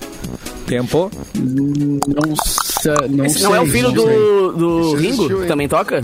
[0.67, 1.11] Tempo.
[1.35, 3.49] Não, se- não Esse sei.
[3.49, 6.01] não é o filho do, do Ringo, que também toca?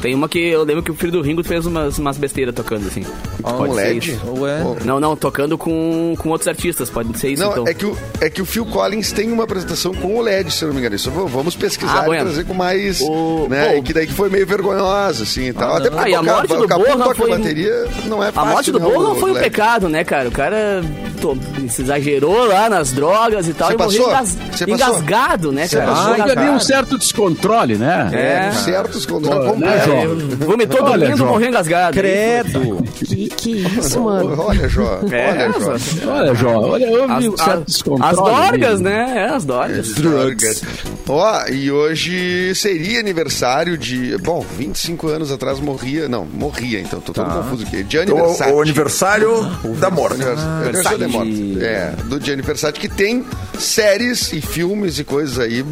[0.00, 2.86] Tem uma que eu lembro que o filho do Ringo fez umas, umas besteiras tocando,
[2.86, 3.02] assim.
[3.42, 4.10] Com Pode ser LED?
[4.12, 4.40] isso.
[4.40, 4.60] Ué.
[4.62, 7.64] Pô, Não, não, tocando com, com outros artistas, pode ser isso Não, então.
[7.66, 10.62] é, que o, é que o Phil Collins tem uma apresentação com o LED, se
[10.62, 10.94] eu não me engano.
[10.96, 12.24] Isso vamos pesquisar Ah, e bueno.
[12.24, 13.00] trazer com mais.
[13.00, 15.76] O- né, pô, que daí que foi meio vergonhosa, assim e tal.
[15.76, 18.32] Até Ah, e a tocar- morte do tocar- Bohan tocar foi- bateria não é A
[18.32, 18.50] fácil.
[18.52, 19.44] morte do né, Bohan o foi um LED.
[19.44, 20.28] pecado, né, cara?
[20.28, 20.82] O cara
[21.20, 24.10] to- se exagerou lá nas drogas e tal Você e morreu passou?
[24.12, 25.88] engas- engasgado, né, Você cara?
[25.90, 26.06] passou?
[26.06, 26.40] Ah, Engasgado.
[26.40, 28.10] havia um certo descontrole, né?
[28.12, 28.52] É.
[28.52, 30.46] certos quando Pô, não né, Jó?
[30.46, 31.30] Vomitou Olha, dormindo, João.
[31.30, 31.96] morreu engasgado.
[31.96, 32.82] Credo.
[32.94, 34.40] Que, que isso, mano?
[34.40, 35.00] Olha, Jó.
[35.10, 36.10] É, olha, Jó.
[36.10, 38.10] Olha, Jó, olha, houve um As, certo as, descontrole.
[38.10, 39.12] as dorgas, né?
[39.16, 39.94] É, as dorgas.
[39.94, 40.62] Drogas.
[41.08, 44.16] Ó, e hoje seria aniversário de.
[44.18, 46.08] Bom, 25 anos atrás morria.
[46.08, 47.82] Não, morria, então, tô todo confuso aqui.
[47.84, 48.54] De Então, aniversário.
[48.56, 49.46] o aniversário
[49.78, 50.22] da morte.
[50.22, 51.58] Aniversário da morte.
[51.60, 53.24] É, do Gianni Versace, que tem
[53.58, 55.64] séries e filmes e coisas aí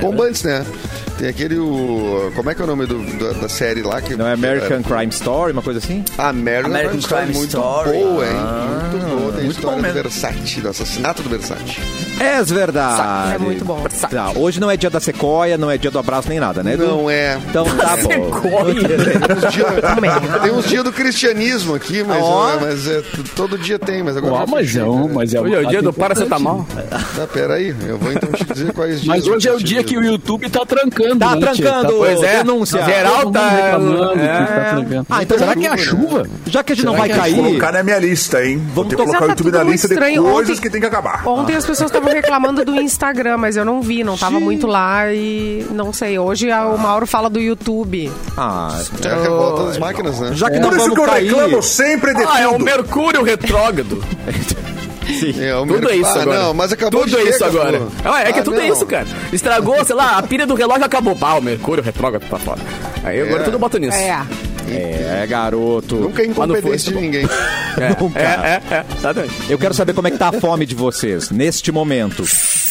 [0.00, 0.64] bombantes, né?
[1.20, 1.58] Tem aquele.
[1.58, 4.00] O, como é que é o nome do, do- da série lá?
[4.00, 6.02] Que, Não é American Crime Story, uma coisa assim?
[6.16, 7.22] American, American Crime Story.
[7.26, 7.90] Crime Muito Story.
[7.90, 8.32] boa, hein?
[8.90, 9.32] muito boa.
[9.32, 10.02] Tem muito história bom do mesmo.
[10.02, 11.76] Versace, do assassinato do Versace.
[12.18, 13.34] É verdade.
[13.34, 13.84] É muito bom.
[14.10, 16.72] Tá, hoje não é dia da sequoia, não é dia do abraço nem nada, né?
[16.72, 16.86] Edu?
[16.86, 17.38] Não é.
[17.48, 18.08] Então tá bom.
[18.08, 18.20] Tem
[19.36, 19.70] uns dias
[20.42, 22.54] tem uns dias do cristianismo aqui, mas, Ó.
[22.54, 23.02] é, mas é,
[23.36, 24.46] todo dia tem, mas agora.
[24.46, 25.12] Já mas é um, né?
[25.14, 26.66] mas é um Hoje é o dia do paracetamol.
[27.16, 29.06] Tá, peraí, eu vou então te dizer quais dias.
[29.06, 31.09] Mas hoje é o do dia que o YouTube tá trancando.
[31.18, 31.64] Tá né, tia?
[31.66, 32.82] trancando, Pois é, denúncia.
[32.84, 33.48] geral tá.
[33.48, 34.28] reclamando que é.
[34.28, 35.06] tá trancando.
[35.10, 36.26] Ah, então Será já- que é a chuva?
[36.46, 38.44] Já que a gente não Será vai que é Vou cair, colocar na minha lista,
[38.44, 38.62] hein?
[38.74, 40.18] Vou ter que Vamos colocar o tá YouTube na lista de coisas
[40.50, 41.26] Ontem- que tem que acabar.
[41.26, 45.12] Ontem as pessoas estavam reclamando do Instagram, mas eu não vi, não tava muito lá
[45.12, 46.18] e não sei.
[46.18, 48.10] Hoje a- o Mauro fala do YouTube.
[48.36, 50.30] ah, É a revolta das máquinas, né?
[50.34, 52.58] já que não Por isso vamos que eu cair, reclamo sempre de Ah, é o.
[52.60, 54.02] Mercúrio retrógrado.
[55.40, 56.38] É, o Tudo é isso ah, agora.
[56.42, 57.78] não, mas acabou Tudo de é isso agora.
[57.80, 57.86] pô.
[58.04, 58.74] Ah, é que Ah, tudo é não.
[58.74, 59.06] isso, cara.
[59.32, 61.16] Estragou, sei lá, a pilha do relógio acabou.
[61.20, 62.60] Ah, o Mercúrio retrógrado tá fora.
[63.04, 63.44] Aí agora É.
[63.44, 63.96] tudo bota nisso.
[63.96, 64.22] É.
[64.72, 65.96] É, garoto.
[65.96, 67.26] Nunca é incompetência de ninguém.
[67.80, 68.84] É, é, é, é.
[69.00, 69.32] Tá doido.
[69.48, 72.24] Eu quero saber como é que tá a fome de vocês neste momento.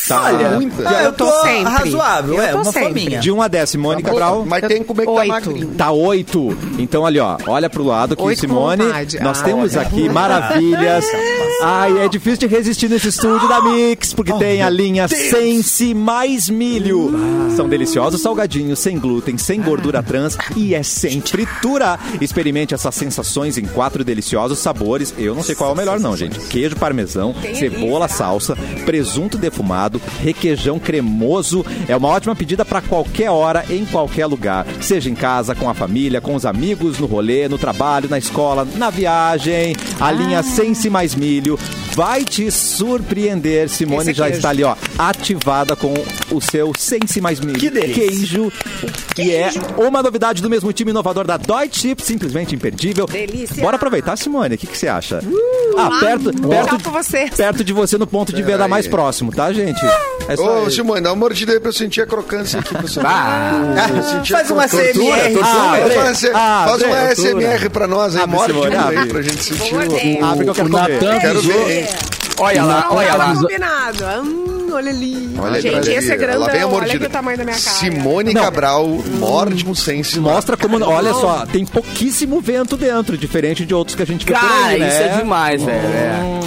[0.07, 0.88] Tá Olha, muita.
[0.89, 1.71] Ah, eu tô sempre.
[1.71, 2.88] razoável, Eu é, tô uma sempre.
[2.89, 3.19] fominha.
[3.19, 4.43] de 1 a 10, Simone Cabral.
[4.45, 5.27] Mas tem como é que tá Oito.
[5.31, 5.67] magrinho.
[5.77, 6.57] Tá 8.
[6.77, 7.38] Então, ali, ó.
[7.47, 8.83] Olha pro lado aqui, Oito Simone.
[9.21, 11.05] Nós Ah, temos aqui maravilhas.
[11.62, 16.50] Ai, é difícil de resistir nesse estúdio da Mix, porque tem a linha Sense mais
[16.50, 17.12] milho.
[17.54, 22.00] São deliciosos salgadinhos, sem glúten, sem gordura trans e é sem fritura.
[22.22, 25.13] Experimente essas sensações em quatro deliciosos sabores.
[25.17, 26.39] Eu não sei qual é o melhor, não, gente.
[26.39, 31.65] Queijo parmesão, cebola salsa, presunto defumado, requeijão cremoso.
[31.89, 34.65] É uma ótima pedida para qualquer hora, em qualquer lugar.
[34.80, 38.65] Seja em casa, com a família, com os amigos, no rolê, no trabalho, na escola,
[38.78, 39.76] na viagem.
[40.00, 43.67] A linha Sense mais milho Brasil vai te surpreender.
[43.67, 45.93] Simone já está ali, ó, ativada com
[46.31, 47.59] o seu Sense Mais Milk.
[47.59, 48.07] Que delícia.
[48.07, 48.51] Queijo,
[49.13, 53.05] que é uma novidade do mesmo time inovador da Deutsche Chip, simplesmente imperdível.
[53.05, 53.62] Delícia.
[53.62, 54.55] Bora aproveitar, Simone.
[54.55, 55.19] O que, que você acha?
[55.77, 57.29] ah, perto, Tchau perto, você.
[57.35, 59.79] perto de você no ponto de venda mais próximo, tá, gente?
[60.29, 62.69] É só Ô, Simone, dá uma mordida aí pra eu sentir a crocância aqui.
[62.69, 63.01] Pra você.
[63.03, 63.75] Ah,
[64.25, 64.67] Faz uma.
[64.69, 65.38] CMR.
[65.43, 69.21] Ah, Faz uma, Ah, faz SMR pra nós aí, Abre, morde Simone, um aí pra
[69.21, 70.23] gente sentir.
[70.23, 70.99] Abre que eu quero o comer.
[71.19, 71.88] Quero ver, hein?
[72.38, 73.36] Olha lá, olha lá.
[73.36, 74.04] Combinado.
[74.23, 75.36] Hum, olha ali.
[75.39, 76.43] Olha Gente, ali, esse é vem a grandão.
[76.47, 76.95] Olha mordida.
[76.97, 77.75] aqui o tamanho da minha cara.
[77.78, 78.88] Simone Cabral
[79.19, 80.19] morde um sense.
[80.19, 80.84] Mostra como.
[80.84, 84.65] Olha só, tem pouquíssimo vento dentro, diferente de outros que a gente vê por Cara,
[84.67, 84.88] aí, né?
[84.88, 85.88] isso é demais, velho.
[85.88, 86.39] é.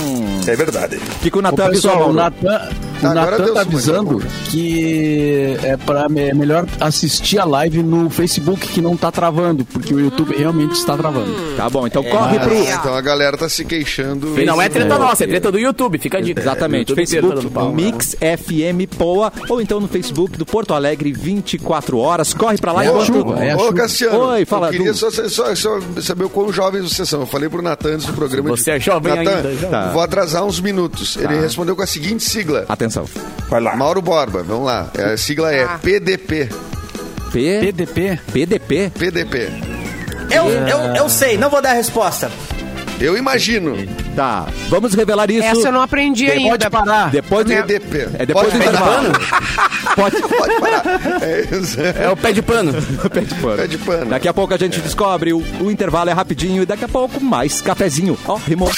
[0.44, 0.98] É verdade.
[1.20, 2.12] Que o Ô, Natan pessoal, o?
[2.12, 2.68] Natan,
[3.06, 8.66] o Agora Natan tá avisando que é, pra, é melhor assistir a live no Facebook
[8.68, 11.32] que não tá travando, porque o YouTube realmente está travando.
[11.56, 12.52] Tá bom, então corre pro.
[12.54, 14.40] Ah, então a galera tá se queixando.
[14.40, 16.40] E não é treta nossa, é treta do YouTube, fica a dica.
[16.40, 17.72] Exatamente, tá Facebook pau.
[17.72, 22.32] Mix FM Poa, ou então no Facebook do Porto Alegre 24 horas.
[22.34, 23.06] Corre pra lá É a enquanto.
[23.06, 23.72] chuva, é a Ô.
[23.72, 27.20] Cassiano, Oi, fala, eu queria só, só- só saber o quão jovens vocês são.
[27.20, 28.48] Eu falei pro Natan antes do programa.
[28.50, 29.70] Você eu é jovem Natan, ainda, jovem.
[29.70, 29.90] Tá.
[29.92, 31.16] vou atrasar uns minutos.
[31.16, 32.64] Ele respondeu com a seguinte sigla.
[32.68, 32.91] Atenção.
[33.48, 33.76] Vai lá.
[33.76, 34.90] Mauro Borba, vamos lá.
[35.12, 35.78] A sigla é Ah.
[35.83, 36.48] PDP.
[37.33, 37.61] P...
[37.61, 38.20] PDP.
[38.33, 38.90] PDP?
[38.98, 39.48] PDP.
[40.31, 42.31] Eu, eu, eu sei, não vou dar a resposta.
[43.00, 43.74] Eu imagino.
[44.14, 45.42] Tá, vamos revelar isso.
[45.44, 46.50] Essa eu não aprendi ainda.
[46.50, 47.11] Pode parar.
[47.11, 47.52] Depois do...
[47.52, 48.09] PDP.
[48.18, 49.12] É depois Pode do intervalo.
[49.96, 50.85] Pode, Pode parar.
[51.22, 51.81] É isso.
[51.81, 52.72] É o pé de pano.
[53.11, 53.57] Pé de pano.
[53.57, 54.07] Pé de pano.
[54.07, 57.20] Daqui a pouco a gente descobre, o, o intervalo é rapidinho e daqui a pouco
[57.20, 58.16] mais cafezinho.
[58.26, 58.70] Ó, rimou.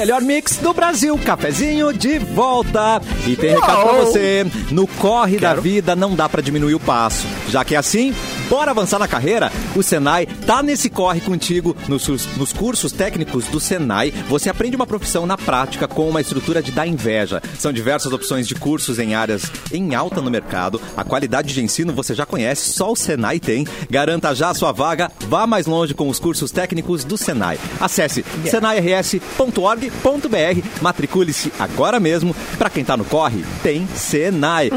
[0.00, 3.02] Melhor mix do Brasil, cafezinho de volta.
[3.26, 4.46] E tem recado pra você.
[4.70, 7.26] No corre da vida não dá pra diminuir o passo.
[7.50, 8.14] Já que é assim,
[8.50, 9.50] bora avançar na carreira?
[9.74, 11.74] O Senai tá nesse corre contigo.
[11.88, 16.60] Nos, nos cursos técnicos do Senai, você aprende uma profissão na prática com uma estrutura
[16.60, 17.40] de dar inveja.
[17.58, 20.80] São diversas opções de cursos em áreas em alta no mercado.
[20.96, 23.64] A qualidade de ensino você já conhece, só o Senai tem.
[23.88, 27.58] Garanta já a sua vaga, vá mais longe com os cursos técnicos do Senai.
[27.80, 32.34] Acesse senairs.org.br, matricule-se agora mesmo.
[32.58, 34.70] Pra quem tá no corre, tem Senai.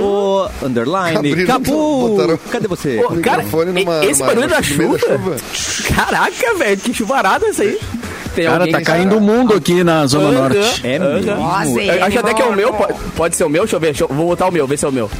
[0.00, 2.98] O underline, Abriram, Capu, botaram- cadê você?
[3.22, 4.98] Cara, microfone numa- esse numa- barulho da chuva.
[4.98, 7.78] da Caraca, velho, que chuvarada isso aí.
[8.34, 10.58] Tem Cara, tá caindo o mundo aqui na Zona Norte.
[10.86, 11.34] É mesmo?
[11.34, 13.80] Nossa, Eu acho até que é o meu, pode, pode ser o meu, deixa eu
[13.80, 15.10] ver, deixa eu- vou botar o meu, ver se é o meu.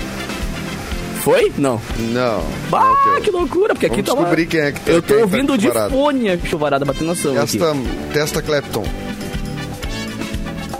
[1.24, 1.52] Foi?
[1.58, 1.80] Não.
[1.98, 2.42] Não.
[2.70, 3.20] Bah, Ok.
[3.24, 4.22] que loucura, porque aqui Vamos tá uma...
[4.22, 7.08] descobrir quem é que tá- Eu tô é tá ouvindo de fone a chuvarada batendo
[7.08, 7.58] no som aqui.
[7.58, 7.76] Testa,
[8.12, 8.84] testa Clapton.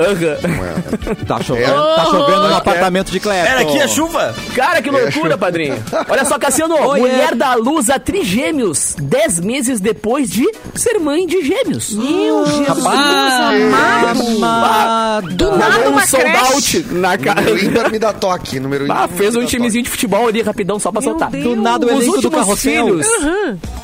[0.01, 1.25] Aham.
[1.27, 2.57] Tá chovendo, tá chovendo no É.
[2.57, 3.47] apartamento de Clepton.
[3.51, 4.35] Era aqui a chuva?
[4.55, 5.77] Cara, que loucura, padrinho.
[6.09, 7.35] Olha só, Cassiano, Oi, mulher é.
[7.35, 11.93] dá luz a trigêmeos, 10 meses depois de ser mãe de gêmeos.
[11.93, 14.41] Meu Jesus amado.
[14.43, 16.79] Ah, Do nada uma um sold creche.
[16.79, 17.41] out na cara.
[17.43, 18.59] Número me dá toque.
[18.61, 21.31] Número Ah, fez um timezinho de futebol ali rapidão só pra Meu soltar.
[21.31, 21.45] Deus.
[21.45, 22.87] Do nada o Os elenco do últimos carrossel.
[22.87, 23.07] filhos.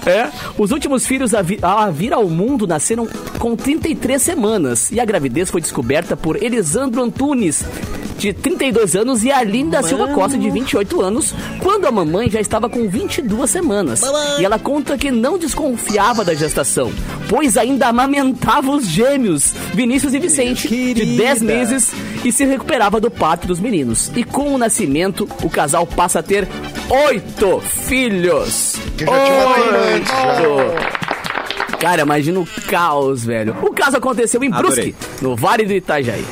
[0.07, 5.01] É, os últimos filhos a, vi- a vir ao mundo nasceram com 33 semanas e
[5.01, 7.65] a gravidez foi descoberta por Elisandro Antunes,
[8.19, 12.41] de 32 anos, e Aline da Silva Costa, de 28 anos, quando a mamãe já
[12.41, 14.03] estava com 22 semanas.
[14.39, 16.93] E ela conta que não desconfiava da gestação,
[17.29, 21.23] pois ainda amamentava os gêmeos, Vinícius e Vicente, de Querida.
[21.23, 21.93] 10 meses,
[22.25, 24.11] e se recuperava do parto dos meninos.
[24.15, 26.49] E com o nascimento, o casal passa a ter
[27.09, 28.75] oito filhos.
[28.97, 29.47] Que já tinha.
[29.93, 31.06] Oito.
[31.79, 33.57] Cara, imagina o caos, velho.
[33.63, 34.93] O caso aconteceu em Adorei.
[34.93, 36.25] Brusque, no Vale do Itajaí.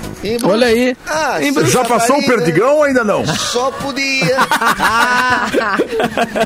[0.45, 0.97] Olha aí.
[1.07, 3.25] Ah, Já passou o perdigão ou ainda não?
[3.27, 4.37] Só podia.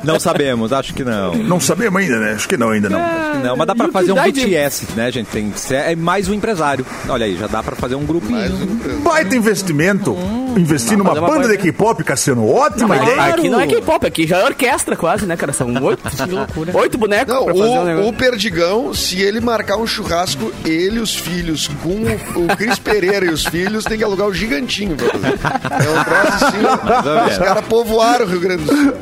[0.04, 1.34] Não sabemos, acho que não.
[1.34, 2.32] Não sabemos ainda, né?
[2.32, 2.98] Acho que não, ainda não.
[3.42, 5.26] Não, mas dá pra fazer um de- BTS, né, gente?
[5.28, 6.84] Tem, é mais um empresário.
[7.08, 8.38] Olha aí, já dá pra fazer um grupinho.
[9.02, 10.16] Baita investimento.
[10.56, 12.48] Investir numa banda de K-pop, Cassiano.
[12.50, 13.22] Ótima Mas ideia.
[13.26, 15.52] aqui não é K-pop, aqui já é orquestra quase, né, cara?
[15.52, 16.02] São oito.
[16.74, 18.08] Oito bonecos Não, pra fazer um o, negócio.
[18.08, 22.78] o Perdigão, se ele marcar um churrasco, ele e os filhos, com o, o Cris
[22.78, 25.26] Pereira e os filhos, tem que alugar o gigantinho pra fazer.
[25.28, 27.32] É um troço assim.
[27.32, 28.94] Os caras povoaram o Rio Grande do Sul.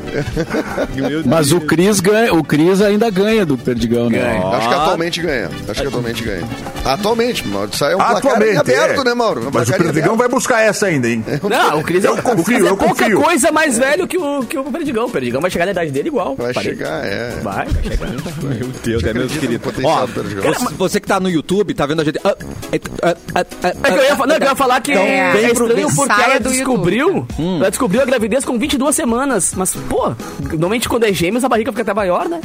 [1.25, 4.19] Mas o Cris ganha, o Cris ainda ganha do Perdigão, né?
[4.19, 4.47] Ganha.
[4.55, 5.49] Acho que atualmente ganha.
[5.67, 6.47] Acho que atualmente ganha.
[6.85, 7.69] Atualmente, Mauro.
[7.71, 8.57] Isso aí é um placar Atualmente.
[8.57, 9.03] aberto, é.
[9.03, 9.47] né, Mauro?
[9.47, 11.23] Um Mas o Perdigão vai buscar essa ainda, hein?
[11.43, 13.21] Não, o Cris é, Eu confio, o Cris é eu pouca confio.
[13.21, 15.05] coisa mais velho que o, que o Perdigão.
[15.05, 16.35] O Perdigão vai chegar na idade dele igual.
[16.35, 16.71] Vai Parei.
[16.71, 17.31] chegar, é.
[17.41, 18.07] Vai, vai chegar.
[18.41, 19.53] Meu Deus, é meus acredito queridos.
[19.53, 20.53] no potencial Ó, do Perdigão.
[20.77, 22.19] você, que tá no YouTube, tá vendo a gente.
[22.23, 22.35] Ah,
[22.71, 24.91] é, ah, ah, ah, É que eu ia, não, é que eu ia falar que
[24.91, 29.53] Então, é, é estranho porque ela descobriu, ela descobriu a gravidez com 22 semanas.
[29.55, 32.41] Mas, pô, normalmente quando é gêmeos a barriga fica até maior, né?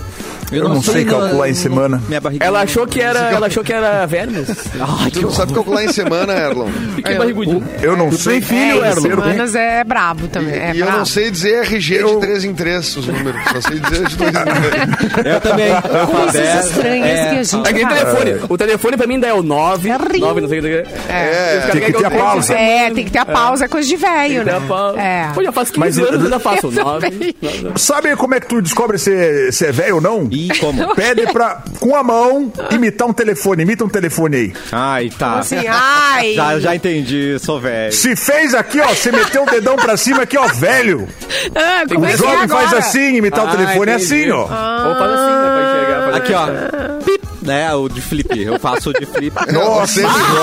[0.51, 2.01] Eu não sei calcular em semana.
[2.09, 2.45] Minha barriga.
[2.45, 4.49] Ela achou que era, ela achou que era vermes.
[5.13, 6.69] Tu não sabe calcular em semana, Erlon.
[7.03, 7.65] Que barrigudinho.
[7.83, 8.41] Eu não sei.
[8.41, 9.01] filho, é, Erlon.
[9.03, 10.55] semanas é brabo também.
[10.55, 10.99] É e eu brabo.
[10.99, 13.41] não sei dizer RG de 3 em 3, os números.
[13.53, 14.35] Só sei dizer de 2 em
[15.23, 15.27] 2.
[15.35, 15.69] Eu também.
[15.69, 18.47] Eu Coisas estranhas É, que a gente É que telefone.
[18.49, 19.89] O telefone pra mim ainda é o 9.
[19.89, 20.21] É horrível.
[20.21, 20.69] 9, não sei o que.
[21.09, 22.55] É, Tem que ter a pausa.
[22.55, 24.53] É, tem que ter a pausa, é coisa de velho, né?
[24.97, 25.33] É.
[25.35, 26.67] Pô, já faz 15 Mas anos que eu ainda faço.
[26.73, 27.11] Eu 9.
[27.11, 27.35] também.
[27.77, 30.29] Sabe como é que tu descobre se, se é velho ou não?
[30.31, 30.95] E como?
[30.95, 33.63] Pede pra, com a mão, imitar um telefone.
[33.63, 34.53] Imita um telefone aí.
[34.71, 35.39] Ai, tá.
[35.41, 36.35] Assim, ai.
[36.43, 37.93] Já, já entendi, sou velho.
[37.93, 41.09] Se fez aqui, ó, você meteu o dedão pra cima aqui, ó, velho.
[41.55, 42.69] Ah, como O é que é jovem agora?
[42.69, 44.15] faz assim, imitar o Ah, telefone é entendi.
[44.15, 44.41] assim, ó.
[44.43, 45.51] Ou faz assim, né?
[45.53, 46.17] Pra enxergar.
[46.17, 46.53] Aqui, assim.
[47.01, 47.05] ó.
[47.05, 47.73] Pip, né?
[47.75, 48.41] O de flip.
[48.43, 49.35] Eu faço o de flip.
[49.53, 50.01] Nossa,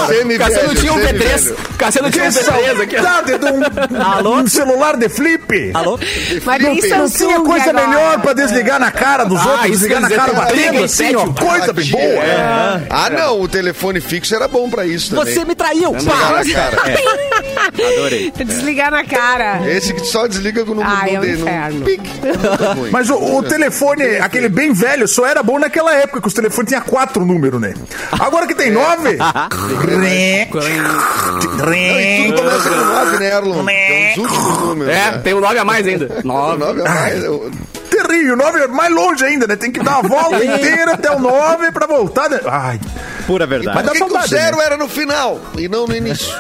[0.08, 1.56] semi Cassiano tinha um V3.
[1.78, 2.96] Cassiano tinha um que V3 aqui.
[2.96, 5.72] de um, um celular de flip.
[5.74, 6.00] Alô?
[6.46, 7.88] Mas tem Não Samsung tinha coisa agora.
[7.88, 11.46] melhor pra desligar na cara dos Ah, outros, desligar na cara batendo assim, ó, 37,
[11.46, 12.04] coisa bem boa.
[12.04, 12.88] É.
[12.90, 15.34] Ah, não, o telefone fixo era bom pra isso também.
[15.34, 15.92] Você me traiu!
[15.94, 16.78] Na cara.
[17.70, 18.32] Adorei.
[18.46, 19.62] Desligar na cara.
[19.70, 21.42] Esse que só desliga com o número Ah, é um no dedo.
[21.42, 21.86] inferno.
[21.90, 22.90] É ruim.
[22.92, 26.70] Mas o, o telefone, aquele bem velho, só era bom naquela época, que os telefones
[26.70, 27.74] tinham quatro números, né?
[28.12, 29.18] Agora que tem nove...
[31.60, 33.70] Não, e tudo começa com 9, né, Erlon?
[33.70, 34.94] É os últimos números.
[34.94, 35.18] É, né?
[35.24, 36.20] tem um 9 a mais ainda.
[36.24, 36.58] O 9.
[36.58, 37.24] nove é mais.
[37.26, 37.52] o-
[37.90, 39.56] Terrível, o 9 é mais longe ainda, né?
[39.56, 42.30] Tem que dar uma volta inteira até o 9 pra voltar.
[42.30, 42.40] né?
[42.46, 42.80] Ai,
[43.28, 43.84] Pura Por verdade.
[43.84, 44.64] dá que, que o saudade, zero né?
[44.66, 46.34] era no final e não no início?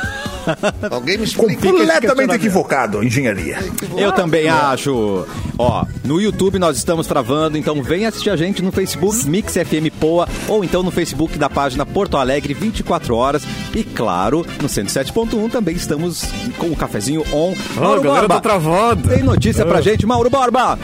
[0.90, 1.68] Alguém me explica.
[1.68, 3.60] completamente equivocado, engenharia.
[3.98, 5.26] Eu também acho.
[5.58, 9.94] Ó, no YouTube nós estamos travando, então vem assistir a gente no Facebook Mix FM
[10.00, 13.44] Poa ou então no Facebook da página Porto Alegre 24 horas
[13.76, 16.24] e claro, no 107.1 também estamos
[16.58, 17.54] com o cafezinho on.
[17.76, 19.10] Mauro galera Borba, tá travando.
[19.10, 20.78] Tem notícia pra gente, Mauro Borba.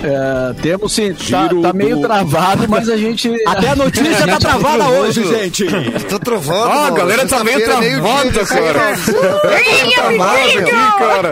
[0.00, 3.34] É, temos sim, tá, tá meio do- travado, mas a gente.
[3.46, 5.66] Até a notícia tá travada hoje, gente.
[6.08, 6.68] Tá travando.
[6.68, 8.72] Ó, a galera tá meio meio-dia, travada, cara.
[8.72, 8.94] cara.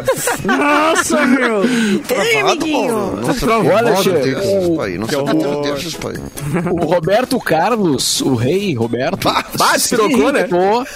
[0.03, 0.57] Travado, meu.
[0.57, 1.63] Nossa, meu.
[2.09, 3.21] Travado, Mauro.
[3.25, 6.83] Não sabia Olha, Che, o-.
[6.83, 10.41] O Roberto Carlos, o rei Roberto, Bah, se trocou, né?
[10.41, 10.87] irritou,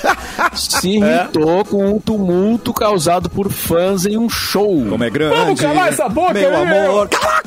[0.55, 4.85] se irritou com um tumulto causado por fãs em um show.
[4.89, 5.37] Como é grande.
[5.37, 7.09] Vamos calar essa boca, Meu amor.
[7.09, 7.41] Cala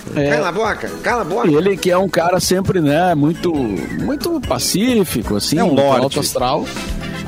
[0.48, 1.48] a boca, cala a boca.
[1.52, 6.04] Ele que é um cara sempre, né, muito, muito pacífico, assim, É um lorde.
[6.04, 6.66] alto astral.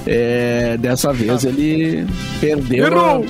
[0.07, 2.05] É, dessa vez ele
[2.39, 3.25] perdeu, Errou.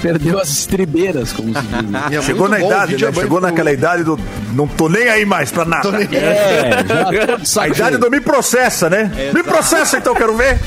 [0.00, 1.90] Perdeu as estribeiras, como se diz.
[1.90, 1.98] né?
[2.18, 3.08] É Chegou na idade, né?
[3.08, 4.18] é Chegou naquela idade do.
[4.54, 5.88] Não tô nem aí mais pra nada.
[6.14, 9.10] É, já de A idade do me processa, né?
[9.32, 10.58] Me processa então, quero ver.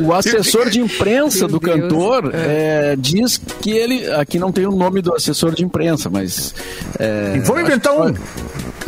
[0.00, 1.80] O assessor de imprensa do Deus.
[1.80, 4.10] cantor é, diz que ele.
[4.12, 6.54] Aqui não tem o nome do assessor de imprensa, mas.
[6.98, 8.14] É, Vamos inventar um.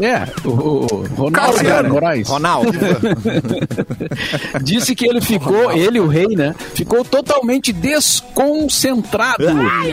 [0.03, 0.85] É, o, o
[1.17, 1.89] Ronaldo Cassiano.
[1.91, 2.29] Moraes.
[2.29, 2.73] Ronaldo.
[4.63, 6.55] Disse que ele ficou, ele, o rei, né?
[6.75, 9.45] Ficou totalmente desconcentrado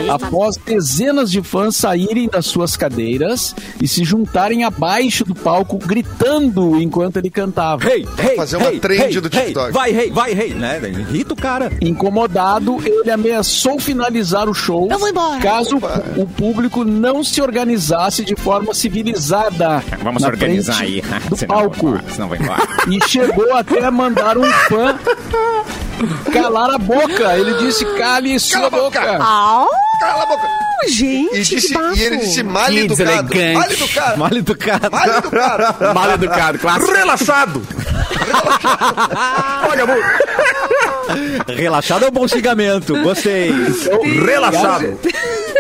[0.10, 6.82] após dezenas de fãs saírem das suas cadeiras e se juntarem abaixo do palco gritando
[6.82, 7.84] enquanto ele cantava.
[7.84, 9.30] Rei, rei, Fazer uma rei, trend rei, do.
[9.30, 9.72] TikTok.
[9.72, 10.80] Vai, rei, vai, rei, né?
[10.90, 11.72] Irrita o cara.
[11.82, 15.40] Incomodado, ele ameaçou finalizar o show Eu vou embora.
[15.40, 15.78] caso
[16.18, 21.02] o público não se organizasse de forma civilizada Vamos na organizar aí.
[21.30, 21.88] do Senão vou palco.
[21.90, 22.62] embora, Senão vou embora.
[22.88, 24.98] e chegou até a mandar um fã
[26.32, 27.38] calar a boca.
[27.38, 29.18] Ele disse: cale sua boca." boca.
[30.00, 30.48] Cala a boca.
[30.88, 33.24] gente, E, disse, e ele disse mal Que educado.
[33.28, 33.54] deselegante.
[33.58, 34.18] Mal educado.
[34.18, 34.92] Mal educado.
[34.92, 35.94] Mal educado.
[35.94, 36.92] Mal educado, clássico.
[36.94, 37.68] Relaxado.
[39.70, 39.98] Olha, amor.
[41.48, 42.96] Relaxado é um bom xingamento.
[43.04, 43.52] Gostei.
[44.26, 44.98] Relaxado.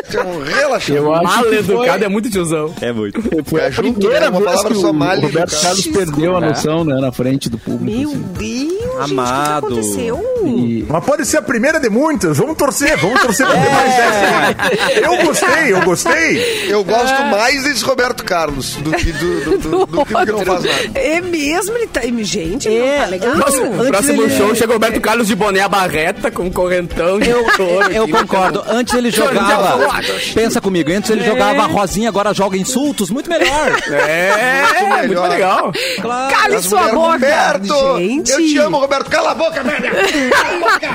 [0.09, 0.95] Tinha um relaxado.
[0.97, 2.73] Eu acho Mal que educado foi, é muito tiozão.
[2.81, 3.21] É muito.
[3.45, 4.31] foi a É primeira né?
[4.31, 5.61] Vez palavra que só, o Roberto educado.
[5.61, 7.85] Carlos perdeu a noção né, na frente do público.
[7.99, 8.25] Meu assim.
[8.37, 9.75] Deus, Amado.
[9.75, 10.25] gente, o que aconteceu?
[10.45, 12.37] E- Mas pode ser a primeira de muitas.
[12.37, 14.99] Vamos torcer, vamos torcer pra ter mais essa.
[15.05, 16.65] Eu gostei, eu gostei.
[16.71, 20.31] Eu gosto mais desse Roberto Carlos do que do, do, do, do que, do que
[20.31, 20.99] não faz nada.
[20.99, 22.01] É mesmo, ele tá...
[22.21, 23.31] Gente, É, não tá legal.
[23.35, 27.31] Próximo, próximo ele- show chega o Roberto Carlos de boné à barreta com correntão de
[27.55, 27.91] couro.
[27.91, 28.63] Eu aqui, concordo.
[28.67, 29.98] Antes ele jogava.
[30.33, 33.09] Pensa comigo, antes ele jogava rosinha, agora joga insultos.
[33.09, 33.49] Muito melhor.
[34.09, 35.29] É, muito, melhor.
[35.29, 35.71] legal.
[36.01, 36.33] Claro.
[36.35, 37.11] Cale As sua boca.
[37.13, 37.97] Roberto!
[37.97, 38.31] Gente.
[38.31, 39.09] Eu te amo, Roberto.
[39.09, 39.89] Cala a boca, merda.
[39.89, 40.89] Cala a boca.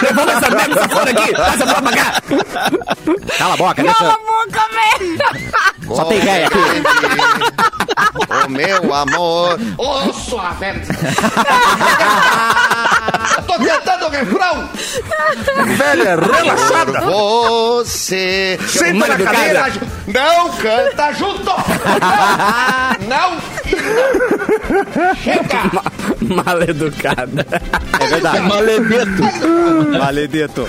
[0.00, 1.32] Devolve essa merda, essa fora aqui.
[1.32, 2.22] Passa pra pagar.
[3.38, 4.04] Cala a boca, Cala deixa.
[4.04, 5.18] a boca, velho!
[5.96, 6.58] Só tem ideia aqui.
[8.46, 9.58] O meu amor.
[9.78, 10.86] Ô, sua merda.
[13.52, 14.68] Eu tô tentando o refrão.
[15.76, 17.00] Velha, relaxada.
[17.02, 18.58] Você.
[18.66, 19.72] Senta na cadeira.
[20.06, 21.50] Não canta junto.
[23.08, 23.38] Não.
[25.16, 26.44] Chega.
[26.44, 27.46] Maleducada.
[28.00, 28.40] É verdade.
[28.40, 29.22] Maledeto.
[29.98, 30.68] Maledeto.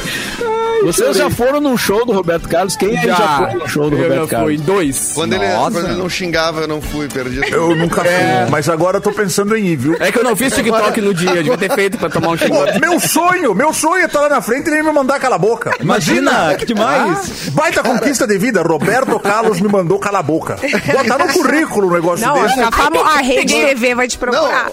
[0.84, 2.76] Vocês já foram num show do Roberto Carlos?
[2.76, 4.30] Quem aí já foi no show do Eu Roberto já fui.
[4.58, 4.62] Carlos?
[4.62, 5.12] Dois.
[5.14, 5.72] Quando ele, Nossa.
[5.72, 7.42] quando ele não xingava, eu não fui, perdi.
[7.52, 8.12] Eu nunca fui,
[8.50, 9.98] mas agora eu tô pensando em ir, viu?
[10.00, 11.30] É que eu não fiz TikTok no dia.
[11.32, 12.38] Eu devia ter feito pra tomar um.
[12.38, 15.36] Pô, meu sonho, meu sonho é estar lá na frente e ele me mandar calar
[15.36, 15.72] a boca.
[15.80, 17.50] Imagina, que demais.
[17.50, 18.62] Baita conquista de vida.
[18.62, 20.58] Roberto Carlos me mandou calar a boca.
[20.94, 22.60] Botar no currículo um negócio Não, desse.
[22.60, 24.70] a, famo- a rede Peguei- TV vai te Não, procurar.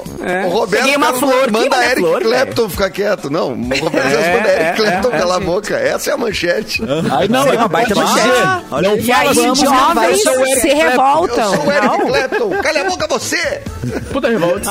[0.46, 3.30] o Roberto Peguei uma Carlos flor, manda uma Eric flor, Clapton ficar quieto.
[3.30, 5.76] Não, o Roberto Carlos manda Eric Clapton calar a boca.
[6.00, 6.82] Essa é a manchete.
[7.14, 8.28] Aí não, Sim, é uma baita manchete.
[8.70, 8.84] Não aí.
[9.04, 10.66] E aí, fala assim, jovens se Clapton.
[10.70, 11.54] Eu revoltam.
[11.54, 12.06] sou o Eric Não.
[12.06, 12.50] Clapton.
[12.62, 13.62] Cala a boca você.
[14.10, 14.70] Puta revolta.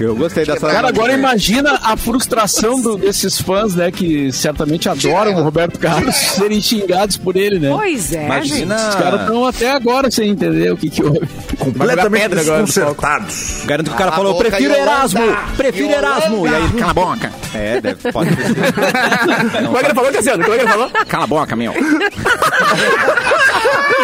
[0.00, 0.66] Eu gostei dessa.
[0.68, 6.14] Cara, agora imagina a frustração do- desses fãs, né, que certamente adoram o Roberto Carlos,
[6.14, 7.70] serem xingados por ele, né?
[7.72, 8.76] Pois é, Imagina.
[8.76, 11.28] Os caras estão até agora sem entender o que que houve.
[11.58, 13.62] Completamente desconcertados.
[13.64, 14.88] Garanto que o cara falou, prefiro Yolanda.
[14.88, 16.06] Erasmo, prefiro Yolanda.
[16.08, 16.46] Erasmo.
[16.46, 17.32] E aí, cala a boca.
[17.54, 18.30] É, deve, pode
[19.90, 20.42] é falou, Cassiano?
[20.44, 20.90] Como é que ele falou?
[21.08, 21.72] Cala a boca, meu.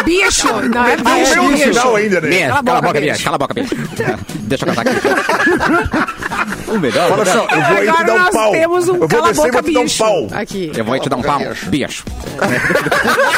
[0.03, 1.63] Bicho, não é bicho, no bicho.
[1.69, 2.47] final ainda, né?
[2.47, 3.23] Cala a boca, bicho.
[3.23, 3.75] Cala a boca, bicho.
[4.01, 6.54] É, Deixa eu cantar aqui.
[6.67, 7.11] O melhor.
[7.11, 8.51] Olha só, eu vou aí te Agora dar um nós pau.
[8.51, 10.27] temos um eu vou descer e vou te dar um pau.
[10.33, 10.71] Aqui.
[10.75, 12.03] Eu vou te dar um pau, Bicho.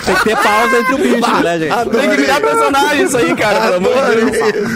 [0.06, 1.90] Tem que ter pausa entre o bicho, né, gente?
[1.90, 3.60] Tem que virar personagem isso aí, cara.
[3.60, 4.72] Pelo amor de Deus.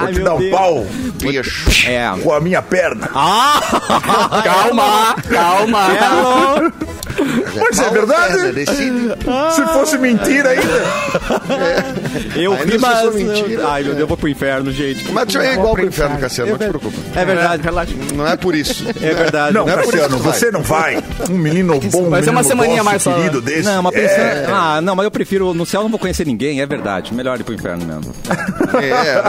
[0.00, 0.86] Vou te dar um pau
[1.20, 1.70] Bicho.
[1.88, 2.12] É.
[2.22, 3.08] com a minha perna.
[3.14, 3.60] Ah!
[4.44, 6.72] Calma, calma.
[7.56, 8.52] Mas é verdade.
[8.52, 8.96] decide.
[9.54, 10.66] Se fosse mentira ainda.
[12.34, 13.14] Eu Ainda ri, mas...
[13.14, 13.68] mentira.
[13.68, 15.10] Ai, meu Deus, eu vou pro inferno, gente.
[15.12, 16.96] Mas tu é igual pro inferno, Cassiano, não te preocupa.
[17.14, 17.62] É verdade.
[18.14, 18.84] Não é por isso.
[19.02, 19.54] É verdade.
[19.54, 21.02] Não, é Cassiano, você não vai.
[21.28, 23.62] Um menino bom, um Vai ser uma menino semaninha nosso, mais só, querido desse.
[23.64, 24.20] Não, mas pensando...
[24.20, 24.46] É.
[24.50, 25.52] Ah, não, mas eu prefiro...
[25.52, 27.12] No céu eu não vou conhecer ninguém, é verdade.
[27.14, 28.14] Melhor ir pro inferno mesmo.
[28.76, 29.22] É,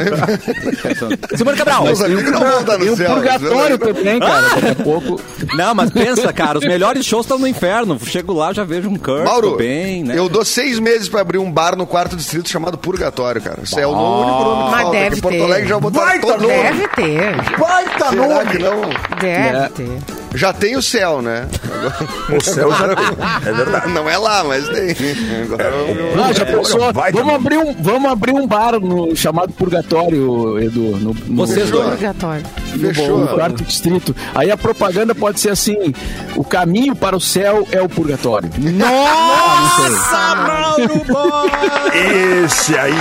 [1.37, 1.83] Simone Cabral.
[1.85, 3.13] Meus amigos não vão dar E no o céu.
[3.13, 4.49] purgatório também, cara.
[4.49, 5.21] Daqui a pouco.
[5.55, 7.86] Não, mas pensa, cara, os melhores shows estão no inferno.
[7.99, 10.17] Chego lá, já vejo um Kurt Mauro, bem, né?
[10.17, 13.59] eu dou seis meses pra abrir um bar no quarto distrito chamado Purgatório, cara.
[13.63, 15.43] Isso é o único nome que Mas falta, deve Porto ter.
[15.43, 16.53] Alegre já botaram Baita todo nome.
[16.53, 17.57] Deve ter.
[17.59, 18.49] Baita Será nome.
[18.51, 18.81] que não?
[19.19, 20.16] Deve ter.
[20.35, 21.47] Já tem o céu, né?
[22.35, 23.05] O céu já tem.
[23.45, 23.89] É verdade.
[23.93, 24.95] Não é lá, mas tem.
[25.43, 26.91] Agora eu- Ah, já pensou?
[26.93, 27.35] vai Vamos também.
[27.35, 30.97] abrir, um, vamos abrir um bar no, chamado Purgatório, Edu.
[30.97, 31.89] No, no, Vocês dois.
[31.91, 32.43] Purgatório.
[32.75, 33.19] no, Fechou.
[33.19, 34.15] no quarto distrito.
[34.35, 35.93] Aí a propaganda pode ser assim:
[36.35, 38.49] o caminho para o céu é o purgatório.
[38.57, 42.43] Nossa, Mauro Boy!
[42.45, 42.93] Esse aí.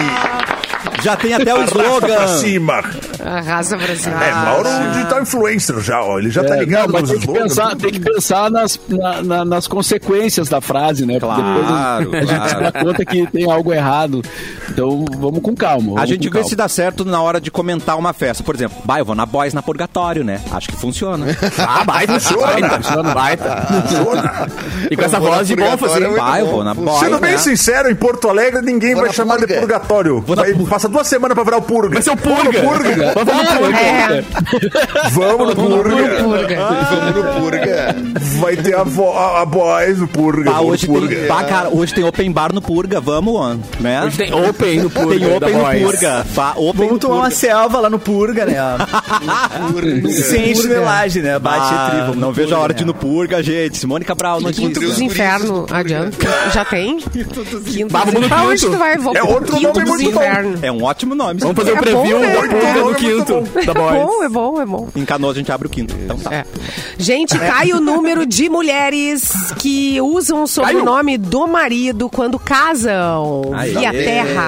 [1.03, 2.29] Já tem até o Arrasta pra slogan.
[2.39, 2.85] cima.
[3.27, 4.25] A raça brasileira.
[4.25, 6.19] É, Mauro digital influencer já, ó.
[6.19, 7.43] Ele já tá É, ligado não, mas tem que slogans.
[7.49, 11.19] pensar, tem que pensar nas, na- na- nas consequências da frase, né?
[11.19, 14.23] Porque Claro, depois a gente se dá conta que tem algo errado.
[14.71, 15.93] Então vamos com calma.
[15.93, 16.49] A vamos gente com vê calma.
[16.49, 18.45] se dá certo na hora de comentar uma festa.
[18.45, 20.41] Por exemplo, bah, eu vou na Boys na Purgatório, né?
[20.53, 21.27] Acho que funciona.
[21.59, 23.57] Ah, baita, baita, funciona, baita.
[23.67, 24.49] Funciona.
[24.91, 26.15] E com essa Eu na voz de bofa, Purgatório, assim.
[26.17, 26.53] é Bah, eu bom.
[26.53, 26.91] vou na Funciona.
[26.99, 27.39] Boys, Sendo bem né?
[27.39, 29.61] sincero, em Porto Alegre ninguém Vou vai chamar de purga.
[29.61, 30.21] purgatório.
[30.27, 31.95] Vai, passa duas semanas pra virar o purga.
[31.95, 32.61] Vai ser o Purga.
[32.63, 33.13] Purga.
[33.25, 33.79] Vamos no Purga.
[33.79, 34.25] É,
[35.11, 36.23] Vamos no purga.
[36.23, 36.57] purga.
[36.57, 37.97] Vamos no Purga.
[38.41, 40.51] Vai ter a, vo, a, a voz do purga.
[40.53, 41.17] Vamos hoje no purga.
[41.17, 44.03] tem, bah, cara, hoje tem open bar no Purga, vamos, né?
[44.05, 45.19] Hoje tem Open no Purga.
[45.19, 45.87] Tem open no.
[45.91, 46.27] Purga.
[46.35, 48.57] Bah, open Vamos no tomar uma selva lá no Purga, né?
[50.11, 51.39] Sem chinelagem, né?
[51.39, 52.93] Bate Ah, tri, vamos não no vejo a hora de ir né?
[52.93, 53.79] no Purga, gente.
[53.79, 54.91] Simone Cabral, Quinto notícias.
[54.91, 55.73] dos infernos.
[55.73, 56.17] Adianta.
[56.53, 56.99] Já tem?
[57.13, 58.73] Quinto dos Bah, vamos no Pra onde quinto.
[58.73, 58.97] tu vai?
[58.97, 60.21] Vou É outro Quinto nome muito bom.
[60.63, 61.41] É um ótimo nome.
[61.41, 62.33] Vamos fazer o É preview bom, né?
[62.33, 64.89] É Purga do é quinto da É bom, é bom, é bom.
[64.97, 65.95] Em Canoas a gente abre o quinto.
[65.95, 66.35] Então tá.
[66.35, 66.45] É.
[66.99, 73.73] Gente, cai o número de mulheres que usam o sobrenome do marido quando casam Aí.
[73.75, 74.05] via Aê.
[74.05, 74.47] terra.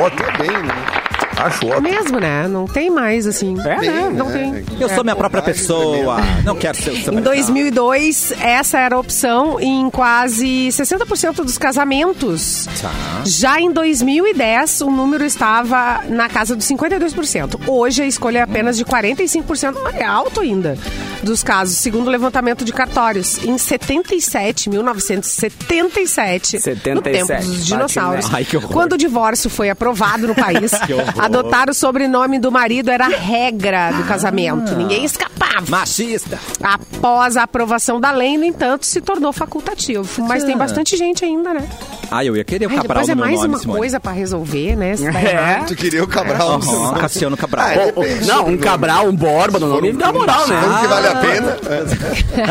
[0.00, 0.22] Ótimo.
[0.22, 1.01] Tá bem, né?
[1.36, 1.80] Acho É ótimo.
[1.82, 2.46] mesmo, né?
[2.48, 3.56] Não tem mais, assim.
[3.60, 4.10] É, né?
[4.12, 4.64] Não tem.
[4.78, 6.18] Eu sou minha própria pessoa.
[6.44, 11.58] Não quero ser o seu Em 2002, essa era a opção em quase 60% dos
[11.58, 12.68] casamentos.
[12.80, 12.90] Tá.
[13.24, 17.60] Já em 2010, o número estava na casa dos 52%.
[17.66, 20.76] Hoje, a escolha é apenas de 45%, mas é alto ainda,
[21.22, 23.42] dos casos, segundo o levantamento de cartórios.
[23.44, 28.34] Em 77, 1977, no 77, tempo dos bate dinossauros.
[28.34, 28.70] Ai, que horror.
[28.70, 30.72] quando o divórcio foi aprovado no país,
[31.24, 34.74] Adotar o sobrenome do marido era a regra do casamento.
[34.74, 35.64] Ninguém escapava.
[35.68, 36.38] Machista.
[36.62, 40.22] Após a aprovação da lei, no entanto, se tornou facultativo.
[40.26, 41.68] Mas tem bastante gente ainda, né?
[42.10, 43.78] Ah, eu ia querer o Ai, Cabral depois é no meu mais nome, uma Simone.
[43.78, 44.96] coisa pra resolver, né?
[44.96, 45.30] Se tá É.
[45.32, 45.66] errado.
[45.68, 46.48] Tu queria o Cabral.
[46.60, 47.66] Aham, Cassiano Cabral.
[47.66, 48.26] Ah, é, depende.
[48.26, 50.60] Não, um Cabral, um Borba no nome, dá moral, né?
[50.62, 51.56] Como que vale a pena?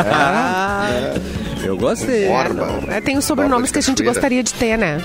[0.03, 0.87] Ah,
[1.63, 2.27] eu gostei.
[2.27, 2.67] Borba.
[2.87, 4.99] É, tem os sobrenomes que a gente gostaria de ter, né?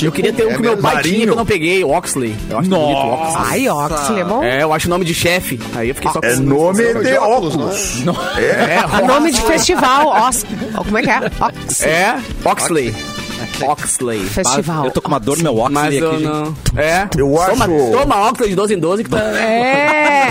[0.00, 2.34] Eu queria ter um É que meu pai tinha que eu não peguei, Oxley.
[2.50, 3.46] Eu acho bonito, Oxley.
[3.48, 4.42] Ai, Oxley, é bom?
[4.42, 5.60] É, eu acho o nome de chefe.
[5.74, 8.02] Aí eu fiquei só com É nome de de óculos, óculos.
[8.38, 10.44] É, Nome de festival, Os...
[10.74, 11.18] Como é que é?
[11.40, 11.82] Ox...
[11.82, 12.88] é, Oxley.
[12.90, 13.11] Oxley.
[14.28, 14.84] Festival.
[14.86, 16.22] Eu tô com uma dor no meu óculos Mas aqui, eu gente.
[16.24, 16.54] não.
[16.76, 17.02] É.
[17.16, 19.18] Eu Toma, acho- toma Oxley de 12 em 12 que tá.
[19.20, 20.28] É.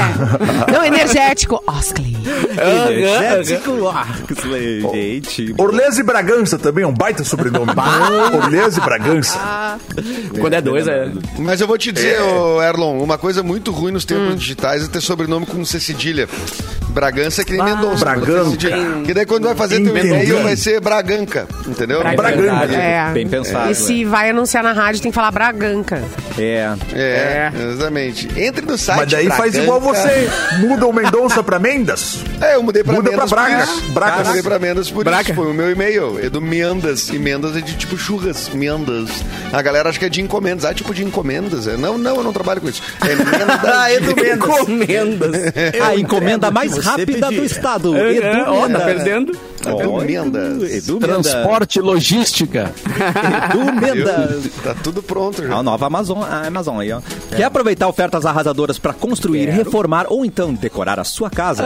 [0.72, 1.62] Não, energético.
[1.68, 2.18] Oxley.
[2.91, 3.72] Energético
[4.30, 5.55] Oxley, gente.
[5.57, 7.72] Orlez e Bragança também é um baita sobrenome.
[8.36, 9.39] Orlez e Bragança.
[10.39, 11.09] Quando é dois, é.
[11.38, 14.88] Mas eu vou te dizer, ô, Erlon, uma coisa muito ruim nos tempos digitais é
[14.88, 16.28] ter sobrenome com C cedilha.
[16.89, 18.03] Bragança é que nem Mendonça.
[18.03, 18.43] Braganca.
[18.45, 18.78] C cedilha.
[19.05, 22.01] Que daí quando vai fazer teu e-mail vai ser Braganca, entendeu?
[22.03, 22.74] Braganca.
[22.74, 23.00] É.
[23.09, 26.03] Bem pensado, E se vai anunciar na rádio, tem que falar Braganca.
[26.37, 26.71] É.
[26.93, 28.27] É, exatamente.
[28.39, 29.59] Entre no site Mas daí faz Braganca.
[29.63, 30.29] igual você.
[30.59, 32.19] Muda o Mendonça pra Mendas.
[32.39, 33.63] É, eu mudei pra Muda pra Mendas por Braga.
[33.63, 33.81] isso.
[33.91, 34.21] Braga.
[34.21, 35.21] Eu mudei pra Mendas por Braga.
[35.23, 35.33] isso.
[35.33, 36.19] Foi o meu e-mail.
[36.23, 37.09] É do Mendas.
[37.09, 38.49] E Mendas é de tipo churras.
[38.49, 39.09] Mendas.
[39.51, 40.65] A galera acha que é de encomendas.
[40.65, 41.67] Ah, tipo de encomendas.
[41.67, 42.81] É, não, não, eu não trabalho com isso.
[43.01, 43.31] É Mendas.
[43.73, 44.33] Ah, Edu Mendes.
[44.35, 45.31] Encomendas.
[45.81, 47.39] A encomenda mais rápida pedia.
[47.41, 47.95] do estado.
[47.97, 48.79] É, Edu ó, tá
[49.66, 49.86] Mendes.
[49.86, 50.01] perdendo.
[50.22, 50.76] Edu Mendes.
[50.88, 51.32] Edu Mendes.
[51.32, 52.74] Transporte e logística.
[53.49, 54.51] Edu Mendes.
[54.64, 55.55] Tá tudo pronto já.
[55.55, 57.01] A nova Amazon, a Amazon aí, ó.
[57.36, 61.64] Quer aproveitar ofertas arrasadoras para construir, reformar ou então decorar a sua casa?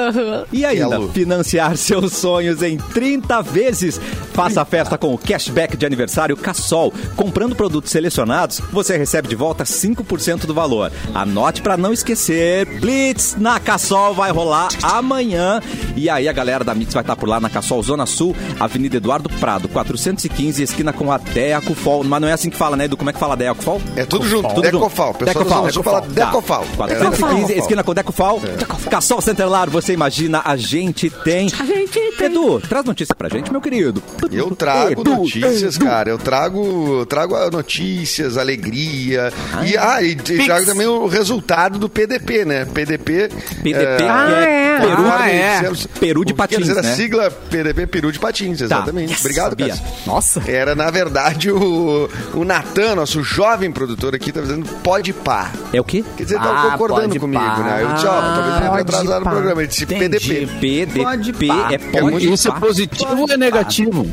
[0.51, 1.09] E ainda Quero.
[1.09, 3.99] financiar seus sonhos em 30 vezes?
[4.33, 6.93] Faça a festa com o cashback de aniversário Cassol.
[7.15, 10.91] Comprando produtos selecionados, você recebe de volta 5% do valor.
[11.13, 15.61] Anote para não esquecer, Blitz na Cassol vai rolar amanhã.
[15.95, 18.97] E aí a galera da Mix vai estar por lá na Cassol Zona Sul, Avenida
[18.97, 22.03] Eduardo Prado, 415, esquina com a Deco Fall.
[22.03, 22.97] Mas não é assim que fala, né, Edu?
[22.97, 23.81] Como é que fala Deco Fall?
[23.95, 24.49] É tudo junto.
[24.49, 25.07] Tudo Decofal.
[25.13, 25.25] Junto.
[25.25, 25.83] pessoal Decofal.
[25.83, 26.65] Fala Decofal.
[26.77, 26.85] Tá.
[26.85, 27.57] É, 415, Decofal.
[27.57, 28.41] esquina com Decofal.
[28.89, 31.47] Cassol Centelar, você imagina, a gente tem.
[31.59, 32.25] A gente tem.
[32.27, 34.01] Edu, traz notícia pra gente, meu querido.
[34.31, 35.85] Eu trago Edu, notícias, Edu.
[35.85, 36.09] cara.
[36.09, 39.31] Eu trago, trago ah, notícias, alegria.
[39.65, 40.15] e, ah, e, e
[40.45, 42.65] trago também o resultado do PDP, né?
[42.65, 43.29] PDP.
[43.61, 44.77] PDP, Ah, que é.
[44.79, 45.71] Peru, Ah, é.
[45.99, 46.91] Peru de patins, dizer, né?
[46.91, 49.11] a sigla PDP Peru de Patins, exatamente.
[49.11, 49.67] Yes, Obrigado, sabia.
[49.69, 49.85] Cássio.
[50.05, 50.43] Nossa.
[50.47, 55.51] Era, na verdade, o, o Natan, nosso jovem produtor aqui, tá fazendo pode pá.
[55.73, 56.03] É o quê?
[56.15, 57.57] Quer dizer, tava Ah, concordando comigo, pá.
[57.59, 57.79] né?
[57.83, 59.29] Eu disse, ó, talvez ele atrasado pá.
[59.29, 59.61] o programa.
[59.61, 60.47] Ele disse Entendi.
[60.57, 61.03] PDP.
[61.03, 61.71] Pode PDP pá.
[61.73, 64.07] é pode Isso é positivo ou é negativo?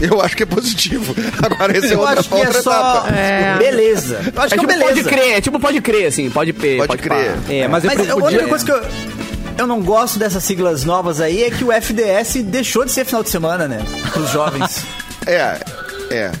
[0.00, 1.14] Eu acho que é positivo.
[1.42, 2.70] Agora esse é Eu outra, acho que é outra só.
[2.72, 3.08] etapa.
[3.58, 4.20] Beleza.
[4.34, 4.84] Eu acho É que é tipo beleza.
[4.94, 7.32] pode crer, é tipo pode crer, assim, pode P, Pode pode, crer.
[7.34, 7.52] pá.
[7.52, 8.38] É, mas, Mas eu a podia...
[8.38, 8.82] única coisa que eu,
[9.62, 13.22] eu não gosto dessas siglas novas aí é que o FDS deixou de ser final
[13.22, 13.78] de semana, né?
[14.12, 14.84] Pros jovens.
[15.24, 15.56] É,
[16.10, 16.32] é.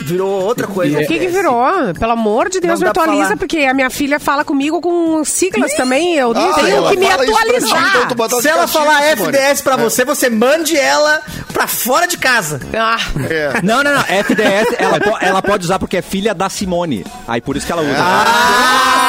[0.00, 0.96] Virou outra coisa.
[0.98, 1.62] O que, que virou?
[1.98, 5.74] Pelo amor de Deus, Não me atualiza, porque a minha filha fala comigo com siglas
[5.74, 6.14] também.
[6.14, 8.08] Eu Ah, tenho que me pra ti, atualizar.
[8.10, 9.36] então Se ela falar Simone.
[9.36, 11.20] FDS pra você, você mande ela
[11.52, 12.58] pra fora de casa.
[12.72, 12.96] Ah,
[13.28, 13.60] É.
[13.62, 14.00] Não, não, não.
[14.08, 17.04] FDS, ela, ela pode usar porque é filha da Simone.
[17.28, 17.94] Aí por isso que ela usa.
[17.98, 18.99] Ah,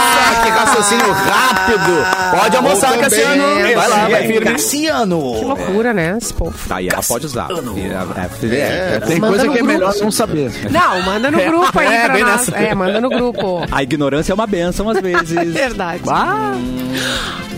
[0.44, 2.40] que raciocínio rápido.
[2.40, 3.44] Pode almoçar, Cassiano.
[3.60, 4.28] é, Vai lá, vai é.
[4.28, 4.52] firme.
[4.52, 5.36] Cassiano.
[5.40, 6.18] que loucura, né?
[6.22, 6.56] Esse povo.
[6.70, 7.48] Aí ela pode usar.
[7.52, 8.54] É, FDS.
[8.54, 9.00] É.
[9.06, 10.52] Tem Manda coisa que é melhor não saber.
[10.70, 12.48] Não, manda no grupo aí É, pra nós.
[12.48, 12.52] nessa.
[12.56, 13.64] É, manda no grupo.
[13.72, 15.32] A ignorância é uma benção às vezes.
[15.54, 16.02] Verdade.
[16.08, 16.54] Ah,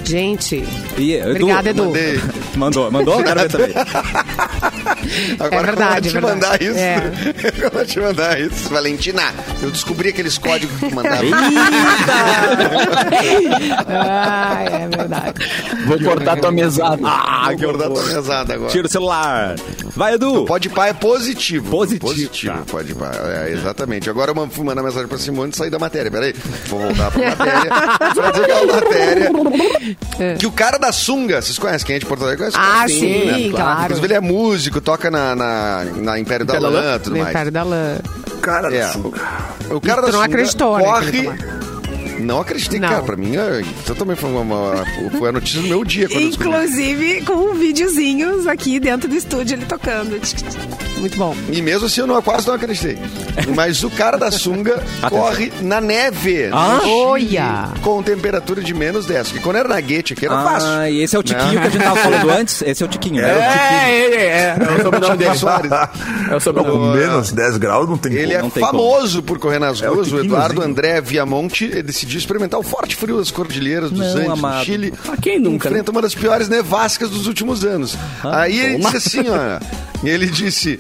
[0.06, 0.68] Gente,
[0.98, 1.86] E, Edu, obrigada, Edu.
[1.86, 2.22] Mandei.
[2.58, 3.24] Mandou, mandou?
[3.24, 3.74] Quero ver também.
[5.40, 6.66] Agora, verdade, quando eu te é mandar verdade.
[6.66, 7.52] isso, É.
[7.70, 9.22] quando eu te mandar isso, Valentina,
[9.62, 11.24] eu descobri aqueles códigos que mandava.
[13.88, 15.34] Ah, é verdade.
[15.86, 17.00] Vou cortar tua mesada.
[17.04, 18.70] Ah, Vou guardar tua mesada agora.
[18.72, 19.56] Tira o celular.
[19.96, 20.46] Vai, Edu.
[20.46, 21.70] Pode pá é positivo.
[21.70, 22.64] Positivo, Positivo, tá.
[22.70, 23.12] pode pá.
[23.46, 24.10] É, exatamente.
[24.10, 26.10] Agora eu fui mandar mensagem pra Simone e sair da matéria.
[26.12, 26.34] Peraí.
[26.68, 27.70] Vou voltar pra matéria.
[28.14, 29.32] pra que é uma matéria.
[30.40, 32.40] Que o cara da sunga, vocês conhecem quem é de Porto Alegre?
[32.40, 33.50] Conhece Ah, da sim, né?
[33.52, 33.82] claro.
[33.84, 37.12] Inclusive ele é músico, toca na, na, na Império da Império da Lã e tudo
[37.12, 37.24] mais.
[37.24, 37.98] Inventário da lã.
[38.42, 38.92] Cara É.
[39.74, 41.30] O cara Tu da não sunga acreditou, né, corre...
[42.20, 42.88] Não acreditei, Não.
[42.90, 43.02] cara.
[43.04, 44.86] Pra mim, é, então também foi, uma, uma-
[45.18, 46.08] foi a notícia do meu dia.
[46.12, 50.16] Inclusive com videozinhos aqui dentro do estúdio ele tocando.
[51.04, 51.36] Muito bom.
[51.52, 52.98] E mesmo assim eu não, quase não acreditei.
[53.54, 56.50] Mas o cara da sunga corre na neve.
[56.50, 56.80] Ah?
[56.86, 57.68] Olha!
[57.82, 59.28] Com temperatura de menos 10.
[59.28, 60.70] Porque quando era na guete aqui era fácil.
[60.70, 62.62] Ah, e esse é o Tiquinho que a gente tava falando antes.
[62.62, 63.22] Esse é o Tiquinho.
[63.22, 63.30] né?
[63.32, 64.56] É, ele é.
[64.58, 65.38] É o sobrenome dele.
[65.38, 65.72] Soares.
[66.32, 68.48] É o sobrenome Com menos 10 graus não tem Ele como.
[68.56, 70.10] é famoso por correr nas É o ruas.
[70.10, 70.20] o.
[70.20, 74.60] Eduardo André Viamonte ele decidiu experimentar o forte frio das cordilheiras dos Não, Andes, amado.
[74.60, 74.94] no Chile.
[75.10, 77.98] Ah, quem nunca, Enfrenta uma das piores nevascas dos últimos anos.
[78.24, 79.60] Aí ele disse assim, ó.
[80.04, 80.80] Ele disse: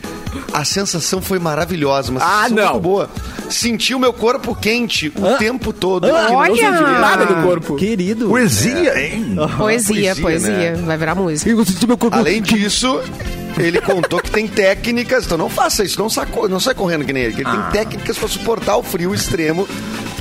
[0.51, 2.71] a sensação foi maravilhosa, uma Ah, sensação não.
[2.73, 3.09] muito boa.
[3.49, 6.07] Senti o meu corpo quente o tempo todo.
[6.07, 6.55] Não Olha!
[6.55, 7.75] senti Nada do corpo.
[7.75, 8.27] Querido.
[8.27, 9.35] Poesia, hein?
[9.57, 10.71] Poesia, poesia, poesia.
[10.75, 10.81] né?
[10.85, 11.49] Vai virar música.
[11.49, 12.15] Eu senti meu corpo.
[12.17, 12.99] Além disso,
[13.57, 17.13] ele contou que tem técnicas, então não faça isso, não, saco, não sai correndo que
[17.13, 17.69] nem ele, que ele Ah.
[17.71, 19.67] tem técnicas para suportar o frio extremo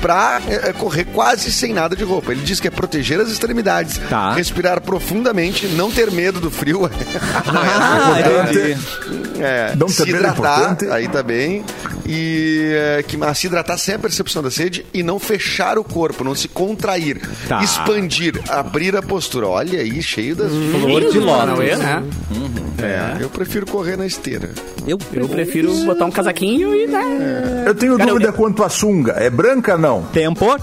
[0.02, 2.32] pra é, é, correr quase sem nada de roupa.
[2.32, 4.34] Ele diz que é proteger as extremidades, Tá.
[4.34, 6.82] respirar profundamente, não ter medo do frio.
[7.46, 8.76] Ah, entendi.
[9.40, 10.90] É, Não se é hidratar, importante.
[10.90, 11.64] aí tá bem.
[12.06, 15.84] E é, que, mas se hidratar sem a percepção da sede e não fechar o
[15.84, 17.62] corpo, não se contrair, Tá.
[17.62, 19.46] expandir, abrir a postura.
[19.48, 20.50] Olha aí, cheio das.
[20.52, 21.78] Flor de lótus.
[21.78, 22.02] né?
[22.82, 24.50] É, eu prefiro correr na esteira.
[24.86, 27.64] Eu, Eu prefiro botar um casaquinho e, né?
[27.66, 29.12] Eu tenho Cara, dúvida eu- quanto à sunga.
[29.12, 29.91] É branca não?
[30.12, 30.56] Tempo.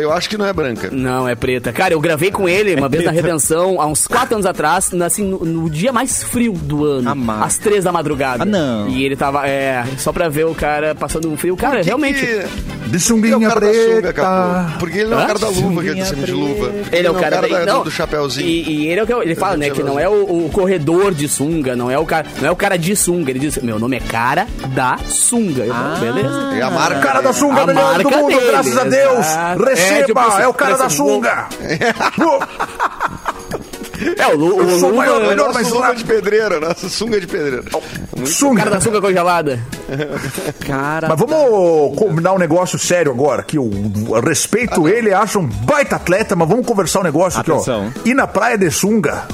[0.00, 0.90] Eu acho que não é branca.
[0.92, 1.72] Não, é preta.
[1.72, 3.26] Cara, eu gravei com ele uma vez na preta.
[3.26, 7.08] Redenção, há uns quatro anos atrás, na- assim, no, no dia mais frio do ano.
[7.10, 7.44] Amado.
[7.44, 8.42] Às três da madrugada.
[8.42, 8.88] Ah, não.
[8.88, 11.56] E ele tava, é, só pra ver o cara passando um frio.
[11.56, 12.20] Cara, Que realmente.
[12.24, 14.12] que- De é o sunguinha cara da sunga, preta.
[14.12, 14.78] Capu.
[14.78, 16.72] Porque ele não é o cara da luva, que é de luva.
[16.92, 18.46] Ele é o não cara, da- não, do chapéuzinho.
[18.48, 21.12] E, e ele é o que ele fala, né, que não é o, o corredor
[21.14, 23.30] de sunga, não é o cara, não é o cara de sunga.
[23.30, 25.64] Ele diz, meu nome é cara da sunga.
[25.64, 25.96] Eu, Ah.
[26.00, 26.54] beleza?
[26.56, 26.98] É a marca.
[26.98, 29.18] O cara da sunga A melhor do marca mundo, dele, graças a Deus.
[29.18, 29.64] exato.
[29.64, 31.46] Receba, É, é, tipo assim, o cara da um sunga.
[34.18, 36.88] É, o, Lu- o, o Luva- maior, melhor, Nossa mas sunga lá- de pedreiro, nossa
[36.88, 37.64] sunga de pedreiro.
[38.12, 38.58] o Sunga.
[38.62, 39.60] cara da sunga congelada.
[40.66, 41.08] Cara.
[41.08, 43.70] Mas vamos combinar um negócio sério agora, que eu
[44.24, 47.88] respeito ele, acho um baita atleta, mas vamos conversar um negócio Atenção.
[47.88, 48.08] aqui, ó.
[48.08, 49.24] E na praia de sunga,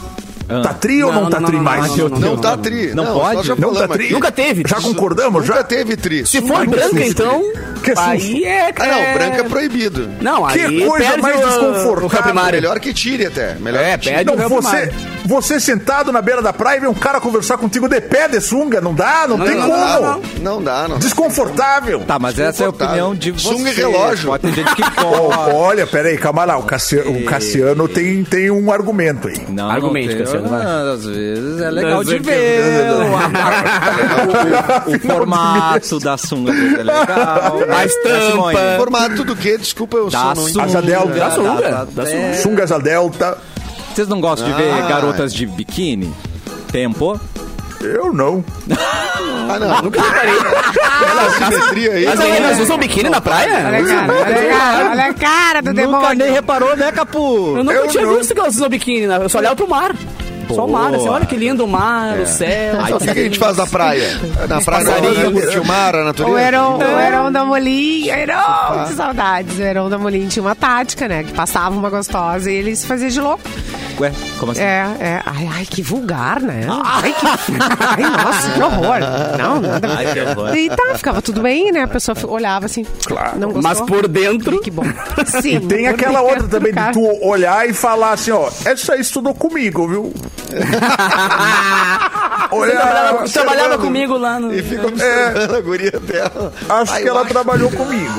[0.62, 1.96] tá tri ou Não, não, tá não, tri não, mais?
[1.96, 2.94] não, não, Não tá tri.
[2.94, 3.60] Não pode?
[3.60, 4.10] Não tá tri?
[4.12, 4.64] Nunca teve.
[4.66, 5.42] Já concordamos?
[5.46, 5.64] Nunca Já?
[5.64, 6.26] teve tri.
[6.26, 7.42] Se for que branca, então.
[7.82, 8.72] Que aí é.
[8.78, 10.08] Ah, não, branca é proibido.
[10.20, 10.86] Não, Que aí.
[10.86, 12.52] coisa perde mais desconfortável.
[12.52, 13.54] Melhor que tire até.
[13.56, 14.14] Melhor É, que tire.
[14.24, 14.92] perde Não, você.
[15.24, 18.40] Você sentado na beira da praia e vê um cara conversar contigo de pé de
[18.40, 19.76] sunga, não dá, não, Não, tem não, como.
[19.76, 20.98] não, Não, não dá, não.
[20.98, 22.00] Desconfortável.
[22.00, 23.48] Tá, mas essa é a opinião de você.
[23.48, 24.28] Sunga e relógio.
[24.30, 25.54] Pode ter gente que gosta.
[25.54, 29.40] olha, peraí, calma lá, o Cassiano, o Cassiano tem, tem um argumento aí.
[29.48, 30.54] Não, Argumente, não Cassiano.
[30.54, 32.92] Ah, Às vezes é legal de vezes- ver.
[34.88, 37.58] o, o- o formato da sunga dele é legal.
[37.76, 38.30] A estampa.
[38.30, 38.56] Simone?
[38.76, 39.56] Formato do quê?
[39.58, 40.64] Desculpa, eu Da sou não sunga.
[40.64, 41.14] Asa delta.
[41.14, 42.32] Da sunga, Da- da é.
[42.34, 43.38] Sunga asa delta,
[43.94, 44.86] Vocês não gostam de ver Ah.
[44.88, 46.12] garotas de biquíni?
[46.70, 47.20] Tempo?
[47.80, 48.44] eu não.
[49.50, 49.82] Ah, não.
[49.82, 50.34] Nunca reparei.
[50.36, 52.06] Olha a simetria aí.
[52.06, 53.64] As meninas usam biquíni na praia?
[53.66, 56.14] Olha a cara, olha a cara, olha a cara do Nunca demônio.
[56.16, 57.56] nem reparou, né, Capu?
[57.56, 58.16] Eu nunca Eu tinha não.
[58.16, 59.18] visto que elas usam biquíni, né?
[59.20, 59.94] eu só olhava pro mar.
[60.54, 62.74] Só o mar, assim, olha que lindo o mar, o céu.
[62.82, 64.20] Ai, O que, que a gente faz na praia?
[64.48, 65.18] Na praia passarinhos.
[65.18, 66.40] não curtir o mar, a O natureza?
[66.40, 69.58] Heron, o Heron da Molim, Heron, que saudades.
[69.58, 71.22] O Heron da Molim tinha uma tática, né?
[71.24, 73.40] Que passava uma gostosa e ele se fazia de louco.
[74.00, 74.62] Ué, como assim?
[74.62, 75.22] É, é.
[75.24, 76.66] Ai, ai, que vulgar, né?
[76.84, 77.26] Ai, que.
[77.80, 78.98] Ai, nossa, que horror.
[79.38, 80.56] Não, nada Ai, que horror.
[80.56, 81.82] E tá, ficava tudo bem, né?
[81.82, 82.84] A pessoa olhava assim.
[83.06, 83.38] Claro.
[83.38, 83.62] Não gostou.
[83.62, 84.60] Mas por dentro.
[84.60, 84.84] Que bom.
[85.26, 85.60] Sim.
[85.60, 89.00] Tem por aquela dentro, outra também de tu olhar e falar assim, ó, essa aí
[89.00, 90.12] estudou comigo, viu?
[92.52, 94.52] Você trabalhava, trabalhava comigo lá no.
[94.52, 96.52] E fica observando a guria dela.
[96.68, 98.12] acho Ai, que ela trabalhou comigo.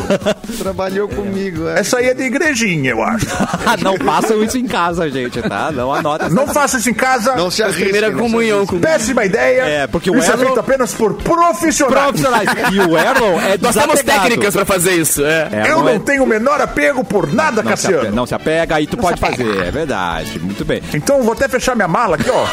[0.58, 1.80] Trabalhou comigo, é.
[1.80, 3.28] Essa aí é de igrejinha, eu acho.
[3.66, 5.63] Ah, não façam isso em casa, gente, tá?
[5.72, 6.30] Não anota.
[6.30, 7.36] Não faça isso em casa.
[7.36, 7.84] Não se arrisque.
[7.84, 8.80] Primeira não comunhão com.
[8.80, 9.62] Péssima ideia.
[9.64, 12.04] É, porque o isso é feito apenas por profissionais.
[12.04, 12.50] Profissionais.
[12.74, 15.24] E o Erlon é Nós temos técnicas pra fazer isso.
[15.26, 15.50] É.
[15.52, 18.16] É, Eu não é- tenho o menor apego por nada, não se, apega, Cassiano.
[18.16, 20.40] não se apega, aí tu pode fazer, é verdade.
[20.40, 20.82] Muito bem.
[20.94, 22.46] Então eu vou até fechar minha mala aqui, ó.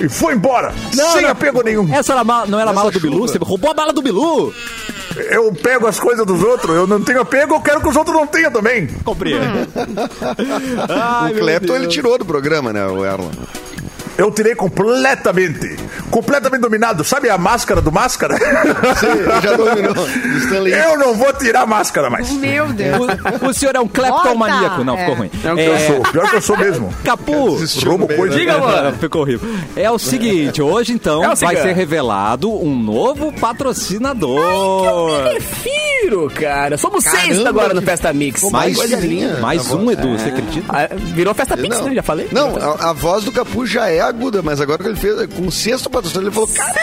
[0.00, 0.72] E vou embora.
[0.92, 1.30] sem não.
[1.30, 1.92] apego nenhum.
[1.94, 3.12] Essa era mala- não era a mala do chuva.
[3.12, 3.28] Bilu?
[3.28, 4.52] Você roubou a mala do Bilu?
[5.16, 6.74] Eu pego as coisas dos outros.
[6.74, 8.86] Eu não tenho apego, eu quero que os outros não tenham também.
[9.04, 9.68] Compreendo.
[10.88, 13.30] Ai, O Clepton ele tirou do programa, né, o Erlon?
[14.16, 15.76] Eu tirei completamente.
[16.14, 17.02] Completamente dominado.
[17.02, 18.36] Sabe a máscara do máscara?
[18.38, 19.94] Sim, já dominou.
[20.70, 22.30] Eu não vou tirar a máscara mais.
[22.30, 23.08] Meu Deus.
[23.42, 24.84] O, o senhor é um cleptomaníaco.
[24.84, 25.16] Não, ficou É.
[25.16, 25.30] ruim.
[25.42, 26.12] É um Eu sou.
[26.12, 26.94] Pior que eu sou mesmo.
[27.02, 28.32] Capu, Roubo coisa.
[28.36, 28.40] né?
[28.40, 28.96] Diga, mano.
[28.96, 29.48] Ficou horrível.
[29.74, 34.40] É o seguinte, hoje então É o vai ser revelado um novo patrocinador.
[36.34, 36.76] Cara.
[36.76, 38.42] Somos seis Caramba, agora no que- Festa Mix.
[38.50, 39.40] Mais, coisa linda.
[39.40, 39.90] mais Tá um.
[39.90, 40.66] Edu, você acredita?
[40.68, 41.94] Ah, Virou Festa Mix, Não, né?
[41.94, 42.28] Já falei?
[42.30, 45.46] não a, a voz do Capu já é aguda, mas agora que ele fez com
[45.46, 46.74] o sexto patrocínio, ele falou: Cara,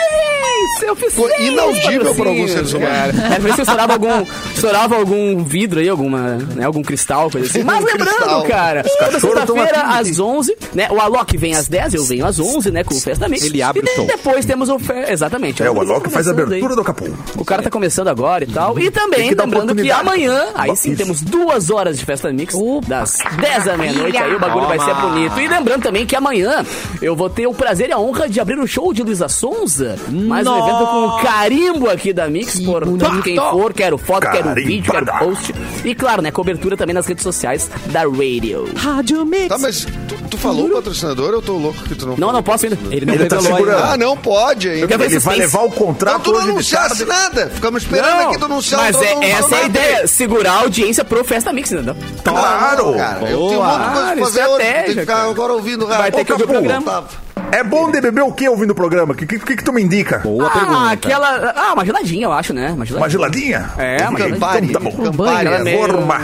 [0.82, 2.96] Eu fiz Ficou inaudível para alguns seres humanos.
[2.96, 3.34] cara.
[3.34, 7.46] É, por isso que estourava algum, estourava algum vidro aí, alguma, né, algum cristal, coisa
[7.46, 7.62] assim.
[7.62, 10.88] Mas lembrando, cara, toda sexta-feira às 11, né?
[10.90, 12.84] O Alok vem às 10, eu venho às 11, né?
[12.84, 13.44] Com o Festa Mix.
[13.44, 14.06] Ele abre e o show.
[14.06, 14.78] depois temos o...
[15.08, 15.62] Exatamente.
[15.62, 16.76] É, o Alok faz a abertura aí.
[16.76, 17.12] do Capu.
[17.36, 18.78] O cara tá começando agora e tal.
[18.78, 22.54] E também, lembrando que amanhã, aí sim, temos duas horas de festa mix,
[22.86, 24.16] das 10 da meia-noite.
[24.16, 25.40] Aí o bagulho vai ser bonito.
[25.40, 26.64] E lembrando também que amanhã
[27.00, 29.96] eu vou ter o prazer e a honra de abrir o show de Luísa Sonza.
[30.08, 32.60] Mais um evento com carimbo aqui da Mix.
[32.60, 35.24] Por todo quem for, quero foto, quero vídeo, quero Carimbada.
[35.32, 35.54] post.
[35.84, 38.68] E claro, né, cobertura também nas redes sociais da Radio.
[38.76, 39.48] Rádio Mix.
[39.48, 42.32] Tá, mas tu, tu falou o patrocinador ou eu tô louco que tu não Não,
[42.32, 42.78] não posso ainda.
[42.90, 43.82] Ele não Ele tá segurando.
[43.82, 44.94] Ah, não pode ainda.
[44.94, 47.50] Ele vai levar o Então contrato tu não hoje de anunciasse nada.
[47.54, 48.80] Ficamos esperando aqui tu anunciar.
[48.82, 51.96] mas tu é, não essa é a ideia, segurar a audiência pro Festa Mix, entendeu?
[52.24, 52.94] Claro!
[52.94, 54.64] Cara, eu tenho um monte de coisa pra Claro, fazer hoje.
[54.64, 56.02] Tem que ficar agora ouvindo rádio.
[56.02, 57.04] Vai ter que ouvir o programa.
[57.52, 59.12] É bom de beber o que ouvindo o programa?
[59.12, 60.18] O que, que, que, que tu me indica?
[60.20, 60.90] Boa ah, pergunta.
[60.92, 61.52] aquela.
[61.54, 62.72] Ah, uma geladinha, eu acho, né?
[62.72, 62.98] Uma geladinha.
[62.98, 63.70] Uma geladinha?
[63.78, 64.66] É, uma Campari.
[64.66, 65.04] Então tá bom.
[65.04, 65.46] Campari.
[65.46, 66.18] Ela meio- Forma.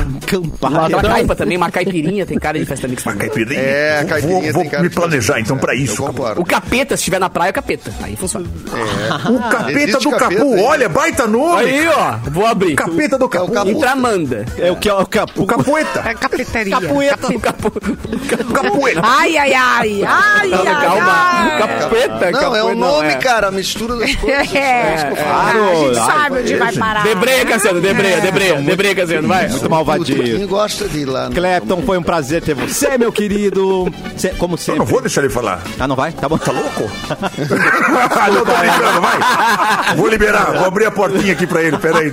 [0.60, 1.08] Uma Campari.
[1.08, 3.60] caipa também, uma caipirinha, tem cara de festa mix Uma caipirinha?
[3.60, 5.76] É, a Vou- caipirinha Vou, vou me planejar então pra é.
[5.76, 6.04] isso.
[6.36, 7.92] O capeta, se estiver na praia, é o capeta.
[8.02, 8.46] Aí funciona.
[9.30, 10.62] O capeta Existe do capeta Capu, aí.
[10.62, 11.60] olha, baita nome!
[11.64, 12.74] Aí, ó, vou abrir.
[12.74, 13.52] Capeta do Capu.
[13.52, 13.70] Capu.
[13.70, 14.46] Intramanda.
[14.58, 15.42] É o que é o capu.
[15.42, 16.02] O Capueta.
[16.06, 16.80] É capeteria.
[16.80, 17.28] Capueta.
[17.34, 17.68] O capu...
[17.68, 19.00] O Capueta.
[19.02, 20.02] Ai, ai, ai.
[20.06, 21.17] Ai, ai, Calma.
[21.58, 23.14] Capeta, Não, é capu- o nome, é.
[23.16, 23.48] cara.
[23.48, 24.54] A mistura das coisas.
[24.54, 25.58] É, Claro.
[25.70, 27.02] a gente Ai, sabe onde vai parar.
[27.02, 29.48] Debreia, Cassiano, debreia, debreia, debreia, Cassiano, vai.
[29.48, 30.48] Muito Quem malvadinho.
[30.48, 31.28] gosta de ir lá.
[31.28, 31.34] né?
[31.34, 33.92] Clepton, foi um prazer ter você, meu querido.
[34.38, 34.78] Como Eu sempre.
[34.80, 35.62] não vou deixar ele falar.
[35.78, 36.12] Ah, não vai?
[36.12, 36.36] Tá bom.
[36.38, 36.82] Tá louco?
[38.32, 39.96] não, tô brincando, vai.
[39.96, 42.12] Vou liberar, vou abrir a portinha aqui pra ele, peraí.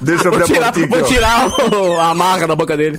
[0.00, 1.14] Deixa eu abrir Vou a tirar, portinha vou aqui, ó.
[1.14, 2.98] tirar o- a marca da boca dele.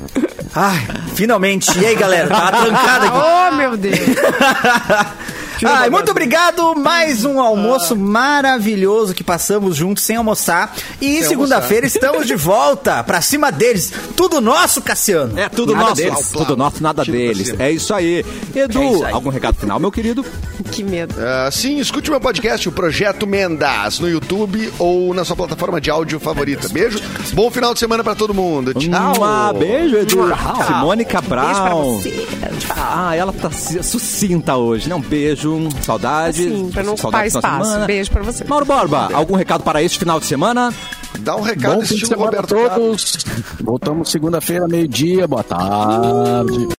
[0.55, 1.77] Ai, finalmente.
[1.79, 2.27] E aí, galera?
[2.29, 3.17] Tava trancada aqui.
[3.23, 3.97] Oh, meu Deus.
[5.65, 6.75] Ai, muito obrigado.
[6.75, 10.73] Mais um almoço maravilhoso que passamos juntos sem almoçar.
[11.01, 13.93] E segunda-feira estamos de volta pra cima deles.
[14.15, 15.37] Tudo nosso, Cassiano.
[15.39, 16.01] É tudo Nada nosso.
[16.01, 16.29] deles.
[16.31, 17.53] Tudo nosso, nada deles.
[17.59, 18.25] É isso aí.
[18.55, 19.13] Edu, É isso aí.
[19.13, 20.25] algum recado final, meu querido?
[20.71, 21.15] Que medo.
[21.19, 25.89] Ah, sim, escute meu podcast, o Projeto Mendas, no YouTube ou na sua plataforma de
[25.89, 26.67] áudio favorita.
[26.69, 26.99] Beijo,
[27.33, 28.73] bom final de semana pra todo mundo.
[28.73, 29.13] Tchau.
[29.53, 30.27] Um beijo, Edu.
[30.29, 30.65] Tchau.
[30.65, 31.45] Simone Cabral.
[31.45, 32.27] Beijo pra você.
[32.75, 34.95] Ah, ela tá sucinta hoje, né?
[34.95, 35.42] Um beijo,
[35.81, 36.45] saudade.
[36.47, 37.65] Assim, pra não ocupar Saudades da espaço.
[37.65, 37.85] semana.
[37.85, 38.43] Beijo pra você.
[38.45, 40.73] Mauro Borba, algum recado para este final de semana?
[41.19, 43.17] Dá um recado Bom fim de estilo semana a Roberto todos.
[43.61, 45.27] Voltamos segunda-feira, meio-dia.
[45.27, 46.67] Boa tarde.